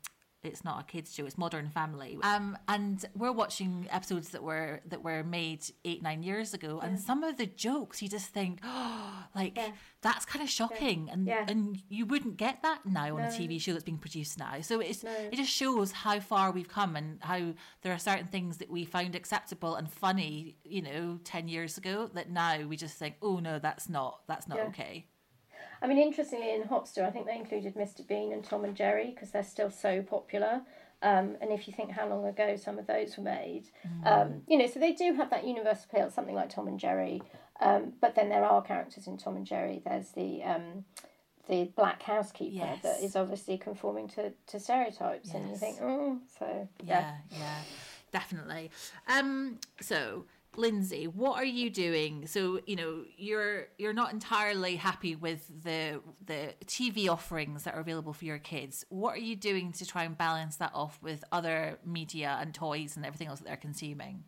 [0.44, 4.82] it's not a kids show it's modern family um and we're watching episodes that were
[4.88, 6.88] that were made eight nine years ago yeah.
[6.88, 9.70] and some of the jokes you just think oh like yeah.
[10.02, 11.42] that's kind of shocking yeah.
[11.42, 13.18] and and you wouldn't get that now no.
[13.18, 15.12] on a tv show that's being produced now so it's no.
[15.32, 18.84] it just shows how far we've come and how there are certain things that we
[18.84, 23.40] found acceptable and funny you know 10 years ago that now we just think oh
[23.40, 25.06] no that's not that's not okay
[25.82, 28.08] I mean, interestingly, in Hopster, I think they included Mr.
[28.08, 30.62] Bean and Tom and Jerry because they're still so popular.
[31.04, 34.06] Um, and if you think how long ago some of those were made, mm.
[34.06, 37.24] um, you know, so they do have that universal appeal, something like Tom and Jerry.
[37.60, 39.82] Um, but then there are characters in Tom and Jerry.
[39.84, 40.86] There's the um,
[41.48, 42.84] the black housekeeper yes.
[42.84, 45.36] that is obviously conforming to, to stereotypes, yes.
[45.36, 47.62] and you think, oh, so yeah, yeah, yeah
[48.12, 48.72] definitely.
[49.08, 50.26] Um, so
[50.58, 52.28] Lindsay, what are you doing?
[52.28, 57.80] So you know you're you're not entirely happy with the the TV offerings that are
[57.80, 58.86] available for your kids.
[58.90, 62.98] What are you doing to try and balance that off with other media and toys
[62.98, 64.24] and everything else that they're consuming?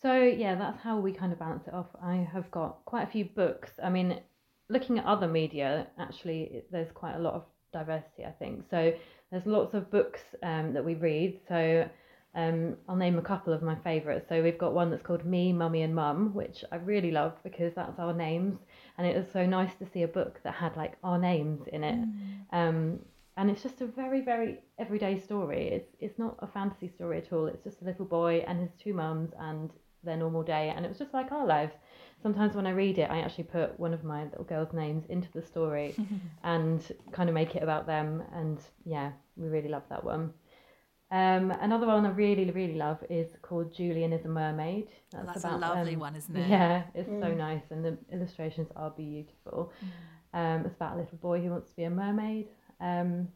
[0.00, 1.88] So yeah, that's how we kind of balance it off.
[2.02, 3.70] I have got quite a few books.
[3.82, 4.20] I mean,
[4.68, 8.24] looking at other media, actually, there's quite a lot of diversity.
[8.26, 8.92] I think so.
[9.30, 11.40] There's lots of books um, that we read.
[11.48, 11.88] So
[12.34, 14.26] um, I'll name a couple of my favourites.
[14.28, 17.74] So we've got one that's called Me, Mummy and Mum, which I really love because
[17.74, 18.58] that's our names,
[18.98, 21.84] and it was so nice to see a book that had like our names in
[21.84, 21.96] it.
[21.96, 22.44] Mm.
[22.52, 22.98] Um,
[23.36, 25.68] and it's just a very, very everyday story.
[25.68, 27.46] It's it's not a fantasy story at all.
[27.46, 29.70] It's just a little boy and his two mums and
[30.02, 31.74] their normal day, and it was just like our lives.
[32.22, 35.28] Sometimes when I read it, I actually put one of my little girls' names into
[35.32, 35.94] the story
[36.42, 36.80] and
[37.12, 38.22] kind of make it about them.
[38.32, 40.32] And yeah, we really love that one.
[41.14, 44.88] Um, another one I really, really love is called Julian is a Mermaid.
[45.12, 46.48] That's, That's about, a lovely um, one, isn't it?
[46.48, 47.20] Yeah, it's mm.
[47.20, 49.72] so nice, and the illustrations are beautiful.
[50.34, 50.56] Mm.
[50.56, 52.48] Um, it's about a little boy who wants to be a mermaid.
[52.80, 53.28] Um,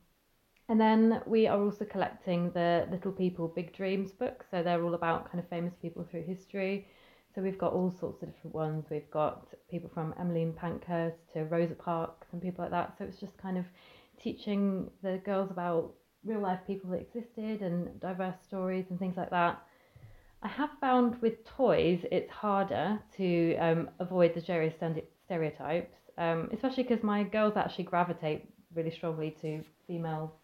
[0.69, 4.47] and then we are also collecting the Little People Big Dreams books.
[4.51, 6.89] So they're all about kind of famous people through history.
[7.33, 8.87] So we've got all sorts of different ones.
[8.91, 12.99] We've got people from Emmeline Pankhurst to Rosa Parks and people like that.
[12.99, 13.67] So it's just kind of
[14.21, 19.31] teaching the girls about real life people that existed and diverse stories and things like
[19.31, 19.63] that.
[20.43, 26.85] I have found with toys it's harder to um, avoid the gender stereotypes, um, especially
[26.85, 30.35] because my girls actually gravitate really strongly to female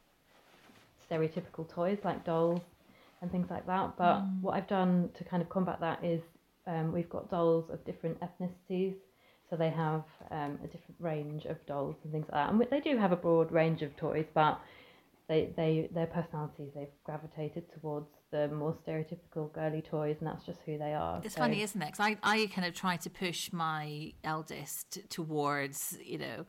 [1.09, 2.61] stereotypical toys like dolls
[3.23, 3.97] and things like that.
[3.97, 4.41] But mm.
[4.41, 6.23] what I've done to kind of combat that is
[6.67, 8.95] um, we've got dolls of different ethnicities
[9.51, 12.51] So they have um, a different range of dolls and things like that.
[12.51, 14.61] And they do have a broad range of toys, but
[15.29, 20.61] they, they their personalities they've gravitated towards the more stereotypical girly toys, and that's just
[20.67, 21.21] who they are.
[21.25, 21.41] It's so.
[21.41, 21.93] funny, isn't it?
[21.93, 26.45] Because I, I kind of try to push my eldest towards, you know,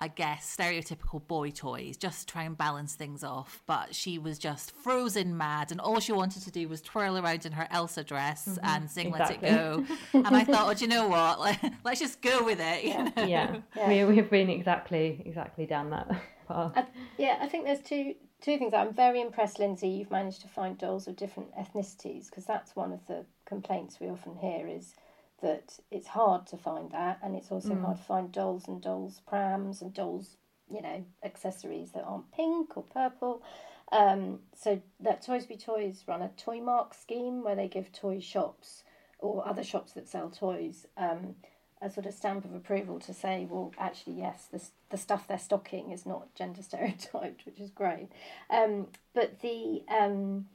[0.00, 3.62] I guess, stereotypical boy toys, just to try and balance things off.
[3.66, 7.46] But she was just frozen mad, and all she wanted to do was twirl around
[7.46, 8.66] in her Elsa dress mm-hmm.
[8.66, 9.48] and sing exactly.
[9.48, 11.40] "Let It Go." and I thought, oh, do you know what?
[11.40, 12.84] Like, let's just go with it.
[12.84, 13.56] Yeah, yeah.
[13.74, 13.88] yeah.
[13.88, 16.10] We, we've been exactly exactly down that
[16.48, 16.86] I,
[17.18, 18.74] yeah, I think there's two two things.
[18.74, 19.88] I'm very impressed, Lindsay.
[19.88, 24.08] You've managed to find dolls of different ethnicities because that's one of the complaints we
[24.08, 24.94] often hear is
[25.42, 27.84] that it's hard to find that, and it's also mm.
[27.84, 30.36] hard to find dolls and dolls prams and dolls,
[30.70, 33.42] you know, accessories that aren't pink or purple.
[33.90, 38.20] Um, so that Toys Be Toys run a toy mark scheme where they give toy
[38.20, 38.82] shops
[39.18, 41.34] or other shops that sell toys um,
[41.80, 45.38] a sort of stamp of approval to say, well, actually, yes, the, the stuff they're
[45.38, 48.08] stocking is not gender stereotyped, which is great.
[48.50, 50.46] Um, but the um,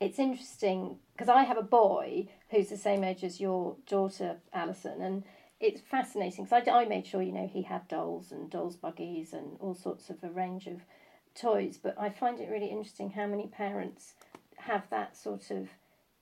[0.00, 5.00] it's interesting because I have a boy who's the same age as your daughter, Alison,
[5.00, 5.24] and
[5.60, 9.32] it's fascinating because I, I made sure, you know, he had dolls and dolls buggies
[9.32, 10.80] and all sorts of a range of
[11.34, 14.14] toys, but I find it really interesting how many parents
[14.56, 15.68] have that sort of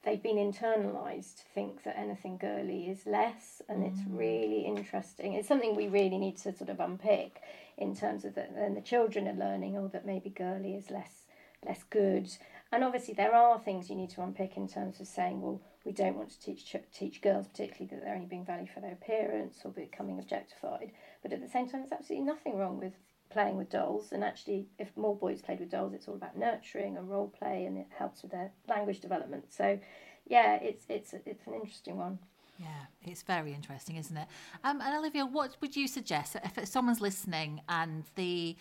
[0.04, 3.88] they've been internalized to think that anything girly is less and mm.
[3.88, 7.40] it's really interesting it's something we really need to sort of unpick
[7.78, 11.24] in terms of that then the children are learning oh that maybe girly is less
[11.64, 12.28] less good
[12.72, 15.92] and obviously, there are things you need to unpick in terms of saying, well, we
[15.92, 19.58] don't want to teach teach girls, particularly that they're only being valued for their appearance
[19.62, 20.92] or becoming objectified.
[21.22, 22.94] But at the same time, there's absolutely nothing wrong with
[23.32, 24.12] playing with dolls.
[24.12, 27.64] And actually, if more boys played with dolls, it's all about nurturing and role play,
[27.66, 29.52] and it helps with their language development.
[29.52, 29.78] So,
[30.26, 32.18] yeah, it's it's it's an interesting one.
[32.58, 32.66] Yeah,
[33.04, 34.28] it's very interesting, isn't it?
[34.62, 38.56] Um, and Olivia, what would you suggest if someone's listening and the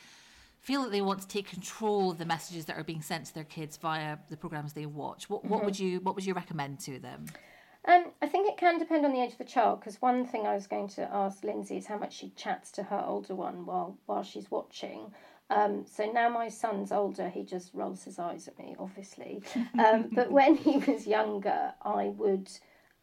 [0.62, 3.34] feel that they want to take control of the messages that are being sent to
[3.34, 5.66] their kids via the programs they watch, what, what mm-hmm.
[5.66, 7.26] would you what would you recommend to them?
[7.86, 10.46] Um, I think it can depend on the age of the child because one thing
[10.46, 13.66] I was going to ask Lindsay is how much she chats to her older one
[13.66, 15.12] while while she's watching.
[15.50, 19.44] Um, so now my son's older, he just rolls his eyes at me, obviously.
[19.78, 22.50] Um, but when he was younger, I would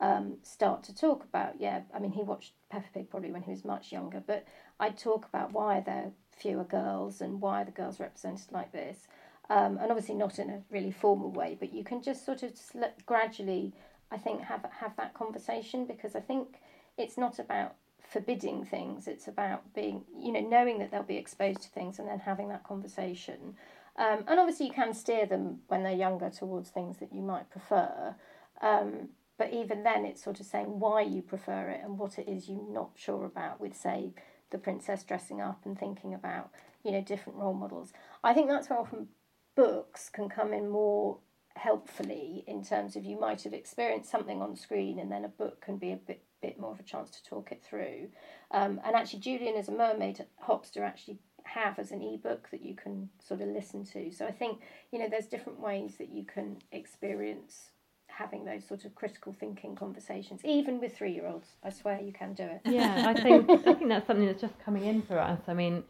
[0.00, 3.50] um, start to talk about, yeah, I mean, he watched Peppa Pig probably when he
[3.50, 4.46] was much younger, but
[4.80, 9.08] I'd talk about why they're fewer girls and why the girls represented like this.
[9.50, 12.56] Um, and obviously not in a really formal way, but you can just sort of
[12.56, 13.74] sl- gradually,
[14.10, 16.60] I think, have have that conversation because I think
[16.96, 17.76] it's not about
[18.08, 19.06] forbidding things.
[19.06, 22.48] It's about being, you know, knowing that they'll be exposed to things and then having
[22.48, 23.54] that conversation.
[23.96, 27.50] Um, and obviously, you can steer them when they're younger towards things that you might
[27.50, 28.14] prefer.
[28.62, 32.28] Um, but even then, it's sort of saying why you prefer it and what it
[32.28, 34.12] is you're not sure about with, say,
[34.50, 36.50] the princess dressing up and thinking about
[36.84, 37.92] you know different role models.
[38.24, 39.08] I think that's where often
[39.54, 41.18] books can come in more
[41.58, 45.60] helpfully in terms of you might have experienced something on screen and then a book
[45.60, 48.08] can be a bit bit more of a chance to talk it through.
[48.52, 52.74] Um, and actually, Julian as a mermaid, Hopster actually have as an ebook that you
[52.76, 54.12] can sort of listen to.
[54.12, 54.60] So I think
[54.92, 57.70] you know there's different ways that you can experience
[58.06, 61.48] having those sort of critical thinking conversations, even with three year olds.
[61.64, 62.60] I swear you can do it.
[62.64, 65.40] Yeah, I think I think that's something that's just coming in for us.
[65.48, 65.82] I mean,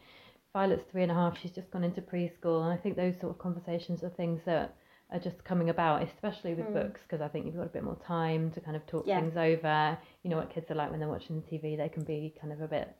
[0.52, 3.32] Violet's three and a half, she's just gone into preschool, and I think those sort
[3.32, 4.74] of conversations are things that
[5.10, 6.74] are just coming about, especially with mm.
[6.74, 9.20] books, because I think you've got a bit more time to kind of talk yeah.
[9.20, 9.98] things over.
[10.22, 12.60] You know what kids are like when they're watching TV; they can be kind of
[12.60, 12.94] a bit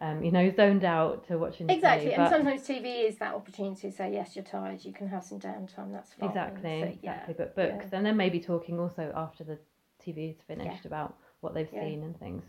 [0.00, 2.14] um, you know, zoned out to watching exactly.
[2.14, 5.38] and sometimes TV is that opportunity to say, yes, you're tired, you can have some
[5.38, 5.92] downtime.
[5.92, 6.30] That's fine.
[6.30, 7.34] Exactly, so, yeah, exactly.
[7.36, 7.98] But books, yeah.
[7.98, 9.58] and then maybe talking also after the
[10.02, 10.88] TV is finished yeah.
[10.88, 12.44] about what they've seen and things.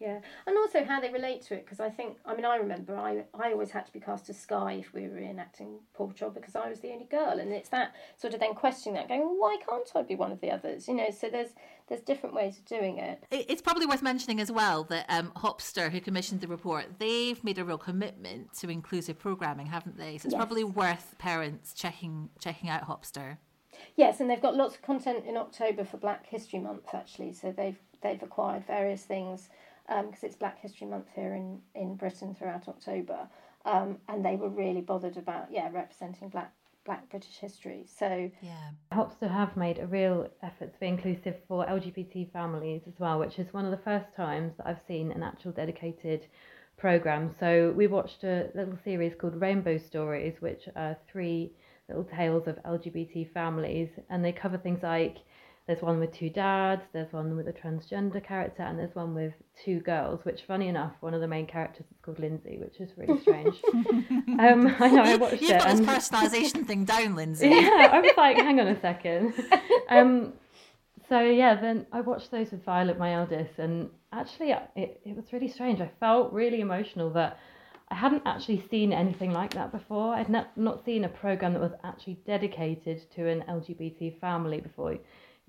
[0.00, 2.96] Yeah, and also how they relate to it because I think I mean I remember
[2.96, 6.30] I I always had to be cast as Skye if we were enacting Paw Patrol
[6.30, 9.20] because I was the only girl, and it's that sort of then questioning that, going,
[9.20, 10.88] well, why can't I be one of the others?
[10.88, 11.50] You know, so there's
[11.88, 13.22] there's different ways of doing it.
[13.30, 17.58] It's probably worth mentioning as well that um, Hopster, who commissioned the report, they've made
[17.58, 20.16] a real commitment to inclusive programming, haven't they?
[20.16, 20.34] So it's yes.
[20.34, 23.36] probably worth parents checking checking out Hopster.
[23.96, 27.34] Yes, and they've got lots of content in October for Black History Month actually.
[27.34, 29.50] So they've they've acquired various things
[29.90, 33.28] because um, it's Black History Month here in, in Britain throughout October,
[33.64, 36.52] um, and they were really bothered about yeah representing Black
[36.86, 37.86] Black British history.
[37.98, 42.94] So yeah, Hopster have made a real effort to be inclusive for LGBT families as
[43.00, 46.26] well, which is one of the first times that I've seen an actual dedicated
[46.76, 47.34] program.
[47.40, 51.52] So we watched a little series called Rainbow Stories, which are three
[51.88, 55.18] little tales of LGBT families, and they cover things like
[55.66, 59.32] there's one with two dads, there's one with a transgender character, and there's one with
[59.64, 60.24] two girls.
[60.24, 63.54] Which, funny enough, one of the main characters is called Lindsay, which is really strange.
[63.74, 65.58] um, I know I watched You've it.
[65.58, 67.48] got and- this personalisation thing down, Lindsay.
[67.50, 69.34] yeah, I was like, hang on a second.
[69.88, 70.34] Um,
[71.08, 75.32] so yeah, then I watched those with Violet, my eldest, and actually it, it was
[75.32, 75.80] really strange.
[75.80, 77.38] I felt really emotional that
[77.88, 80.14] I hadn't actually seen anything like that before.
[80.14, 84.98] I'd not, not seen a program that was actually dedicated to an LGBT family before.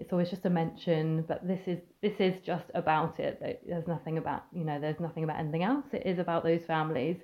[0.01, 3.61] It's always just a mention, but this is this is just about it.
[3.67, 4.79] There's nothing about you know.
[4.79, 5.85] There's nothing about anything else.
[5.93, 7.17] It is about those families.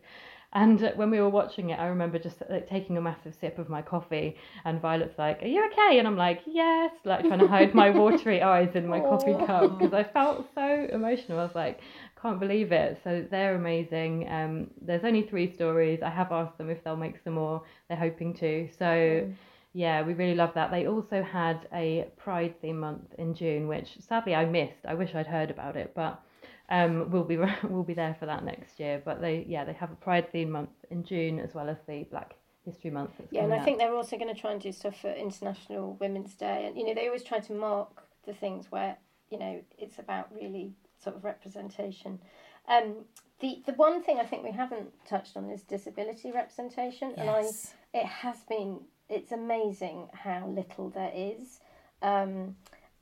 [0.53, 3.57] And uh, when we were watching it, I remember just like taking a massive sip
[3.59, 7.39] of my coffee, and Violet's like, "Are you okay?" And I'm like, "Yes," like trying
[7.39, 11.39] to hide my watery eyes in my coffee cup because I felt so emotional.
[11.39, 11.81] I was like,
[12.21, 14.29] "Can't believe it!" So they're amazing.
[14.29, 16.01] Um, there's only three stories.
[16.01, 17.63] I have asked them if they'll make some more.
[17.89, 18.69] They're hoping to.
[18.77, 19.33] So.
[19.73, 20.71] Yeah, we really love that.
[20.71, 24.85] They also had a Pride theme month in June, which sadly I missed.
[24.87, 26.21] I wish I'd heard about it, but
[26.69, 29.01] um, we'll be we'll be there for that next year.
[29.03, 32.03] But they yeah they have a Pride theme month in June as well as the
[32.09, 32.35] Black
[32.67, 33.11] History Month.
[33.17, 33.65] That's Yeah, and I up.
[33.65, 36.65] think they're also going to try and do stuff for International Women's Day.
[36.67, 38.97] And, you know, they always try to mark the things where,
[39.31, 42.19] you know, it's about really sort of representation.
[42.67, 43.05] Um,
[43.39, 47.13] the, the one thing I think we haven't touched on is disability representation.
[47.15, 47.19] Yes.
[47.19, 51.59] And I, it has been, it's amazing how little there is.
[52.01, 52.55] Um,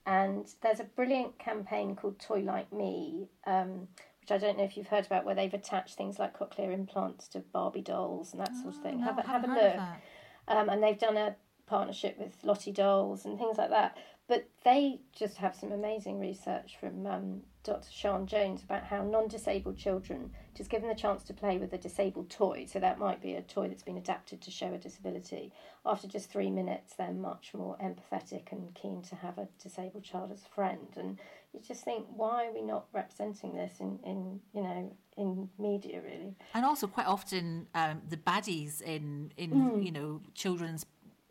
[0.06, 3.88] and there's a brilliant campaign called Toy Like Me, um,
[4.22, 7.28] which I don't know if you've heard about, where they've attached things like cochlear implants
[7.30, 8.99] to Barbie dolls and that sort of thing.
[8.99, 9.88] No, have, a have a haven't heard of look
[10.47, 11.36] um, and they've done a
[11.68, 13.97] partnership with Lottie Dolls and things like that.
[14.28, 17.89] But they just have some amazing research from um, Dr.
[17.91, 22.30] Sean Jones about how non-disabled children, just given the chance to play with a disabled
[22.30, 25.51] toy, so that might be a toy that's been adapted to show a disability.
[25.84, 30.32] After just three minutes, they're much more empathetic and keen to have a disabled child
[30.32, 30.88] as a friend.
[30.95, 31.20] And
[31.53, 36.01] you just think, why are we not representing this in, in you know in media
[36.03, 36.36] really?
[36.53, 39.86] And also, quite often, um, the baddies in in Mm.
[39.86, 40.86] you know children's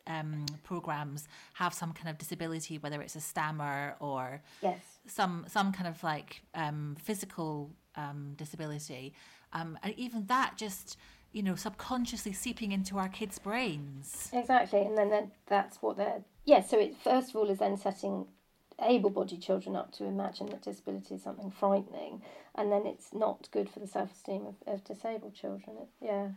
[0.06, 4.78] um, programs have some kind of disability, whether it's a stammer or Yes.
[5.06, 9.14] some some kind of like um, physical um, disability,
[9.52, 10.96] um, and even that just
[11.32, 14.30] you know subconsciously seeping into our kids' brains.
[14.32, 16.62] Exactly, and then then that's what they're yeah.
[16.62, 18.26] So it first of all is then setting
[18.82, 22.22] able-bodied children up to imagine that disability is something frightening,
[22.54, 25.76] and then it's not good for the self-esteem of, of disabled children.
[25.80, 26.28] It, yeah,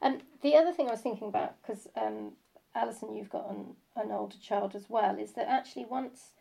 [0.00, 2.32] and the other thing I was thinking about because um,
[2.74, 6.32] Alison, you've got an, an older child as well, is that actually once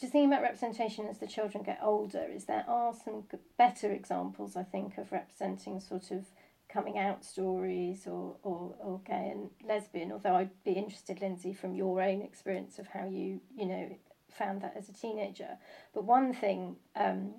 [0.00, 3.24] just thinking about representation as the children get older, is there are some
[3.56, 6.26] better examples, I think, of representing sort of
[6.68, 11.74] coming out stories or, or, or gay and lesbian, although I'd be interested, Lindsay, from
[11.74, 13.96] your own experience of how you, you know,
[14.30, 15.58] found that as a teenager.
[15.94, 17.34] But one thing um,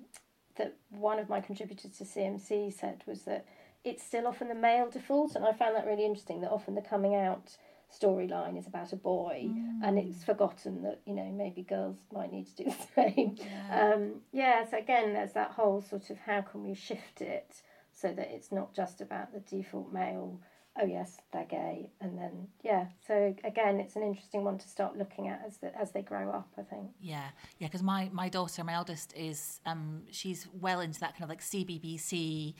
[0.56, 3.44] that one of my contributors to CMC said was that
[3.84, 6.80] it's still often the male default, and I found that really interesting that often the
[6.80, 7.56] coming out
[7.92, 9.48] storyline is about a boy
[9.82, 13.94] and it's forgotten that you know maybe girls might need to do the same yeah.
[13.94, 17.62] Um, yeah so again there's that whole sort of how can we shift it
[17.92, 20.40] so that it's not just about the default male
[20.80, 24.96] oh yes they're gay and then yeah so again it's an interesting one to start
[24.96, 28.28] looking at as the, as they grow up i think Yeah, yeah, because my my
[28.28, 32.54] daughter, my eldest, is um she's well into that kind of like CBBC,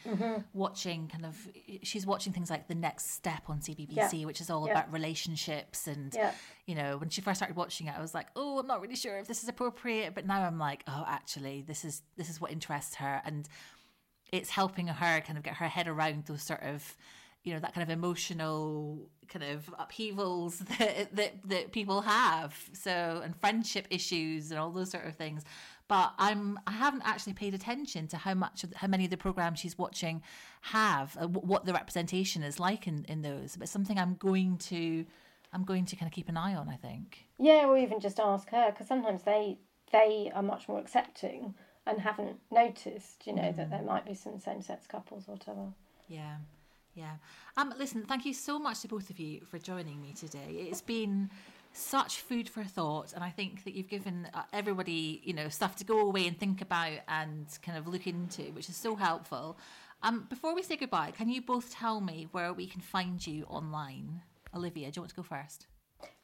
[0.53, 1.37] watching kind of
[1.83, 4.27] she's watching things like the Next Step on CBBC, Yeah.
[4.27, 4.73] which is all Yeah.
[4.73, 6.33] about relationships and Yeah.
[6.67, 8.97] you know when she first started watching it, I was like, oh, I'm not really
[8.97, 12.41] sure if this is appropriate, but now I'm like, oh, actually, this is this is
[12.41, 13.49] what interests her, and
[14.33, 16.97] it's helping her kind of get her head around those sort of
[17.47, 22.55] you know that kind of emotional kind of upheavals that that, that people have.
[22.73, 25.45] So and friendship issues and all those sort of things.
[25.89, 29.17] But i'm i haven't actually paid attention to how much of, how many of the
[29.17, 30.21] programs she's watching
[30.63, 33.57] have uh, wh- what the representation is like in in those.
[33.57, 35.07] But something i'm going to
[35.53, 37.27] i'm going to kind of keep an eye on i think.
[37.39, 39.59] Yeah, or even just ask her because sometimes they
[39.93, 41.55] they are much more accepting
[41.87, 45.69] and haven't noticed, you know, that there might be some same-sex couples or whatever.
[46.09, 46.39] Yeah,
[46.97, 47.17] yeah.
[47.57, 50.67] Um, listen, thank you so much to both of you for joining me today.
[50.71, 51.31] It's been
[51.73, 55.77] such food for thought, and I think that you've given uh, everybody, you know, stuff
[55.77, 59.59] to go away and think about and kind of look into, which is so helpful.
[60.03, 63.45] Um, before we say goodbye, can you both tell me where we can find you
[63.45, 64.23] online?
[64.55, 65.67] Olivia, do you want to go first?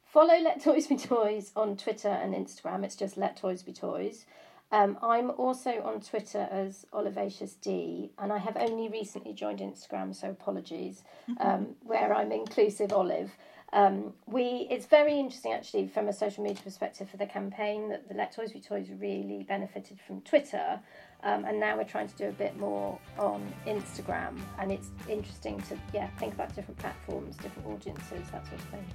[0.03, 2.83] Follow Let Toys Be Toys on Twitter and Instagram.
[2.83, 4.25] It's just Let Toys Be Toys.
[4.73, 10.15] Um, I'm also on Twitter as Olivacious D, and I have only recently joined Instagram,
[10.15, 11.03] so apologies,
[11.39, 13.29] um, where I'm inclusive Olive.
[13.71, 18.07] Um, we it's very interesting actually from a social media perspective for the campaign that
[18.07, 20.79] the Let Toys Be Toys really benefited from Twitter,
[21.21, 25.61] um, and now we're trying to do a bit more on Instagram, and it's interesting
[25.69, 28.85] to yeah think about different platforms, different audiences, that sort of thing.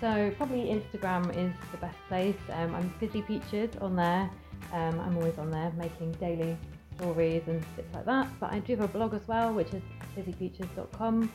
[0.00, 2.36] So probably Instagram is the best place.
[2.52, 4.30] Um, I'm Fizzy Peaches on there.
[4.72, 6.56] Um, I'm always on there making daily
[6.96, 8.28] stories and bits like that.
[8.38, 9.82] But I do have a blog as well, which is
[10.16, 11.32] fizzypeaches.com.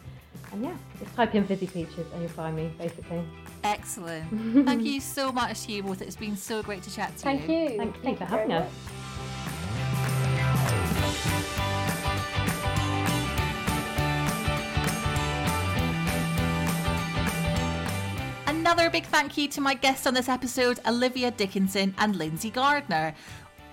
[0.52, 3.24] And yeah, just type in Fizzy Peaches and you'll find me basically.
[3.64, 4.66] Excellent.
[4.66, 6.02] Thank you so much both.
[6.02, 7.56] It's been so great to chat to Thank you.
[7.56, 7.78] you.
[7.78, 8.72] Thank you Thank you for having us.
[18.92, 23.14] Big thank you to my guests on this episode, Olivia Dickinson and Lindsay Gardner.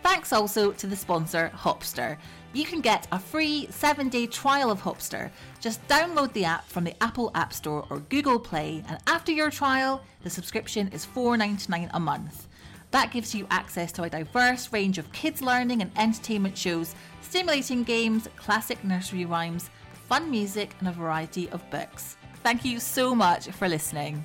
[0.05, 2.17] Thanks also to the sponsor, Hopster.
[2.53, 5.33] You can get a free seven day trial of Hopster.
[5.59, 9.51] Just download the app from the Apple App Store or Google Play, and after your
[9.51, 12.47] trial, the subscription is $4.99 a month.
[12.93, 17.83] That gives you access to a diverse range of kids' learning and entertainment shows, stimulating
[17.83, 19.69] games, classic nursery rhymes,
[20.07, 22.17] fun music, and a variety of books.
[22.45, 24.25] Thank you so much for listening.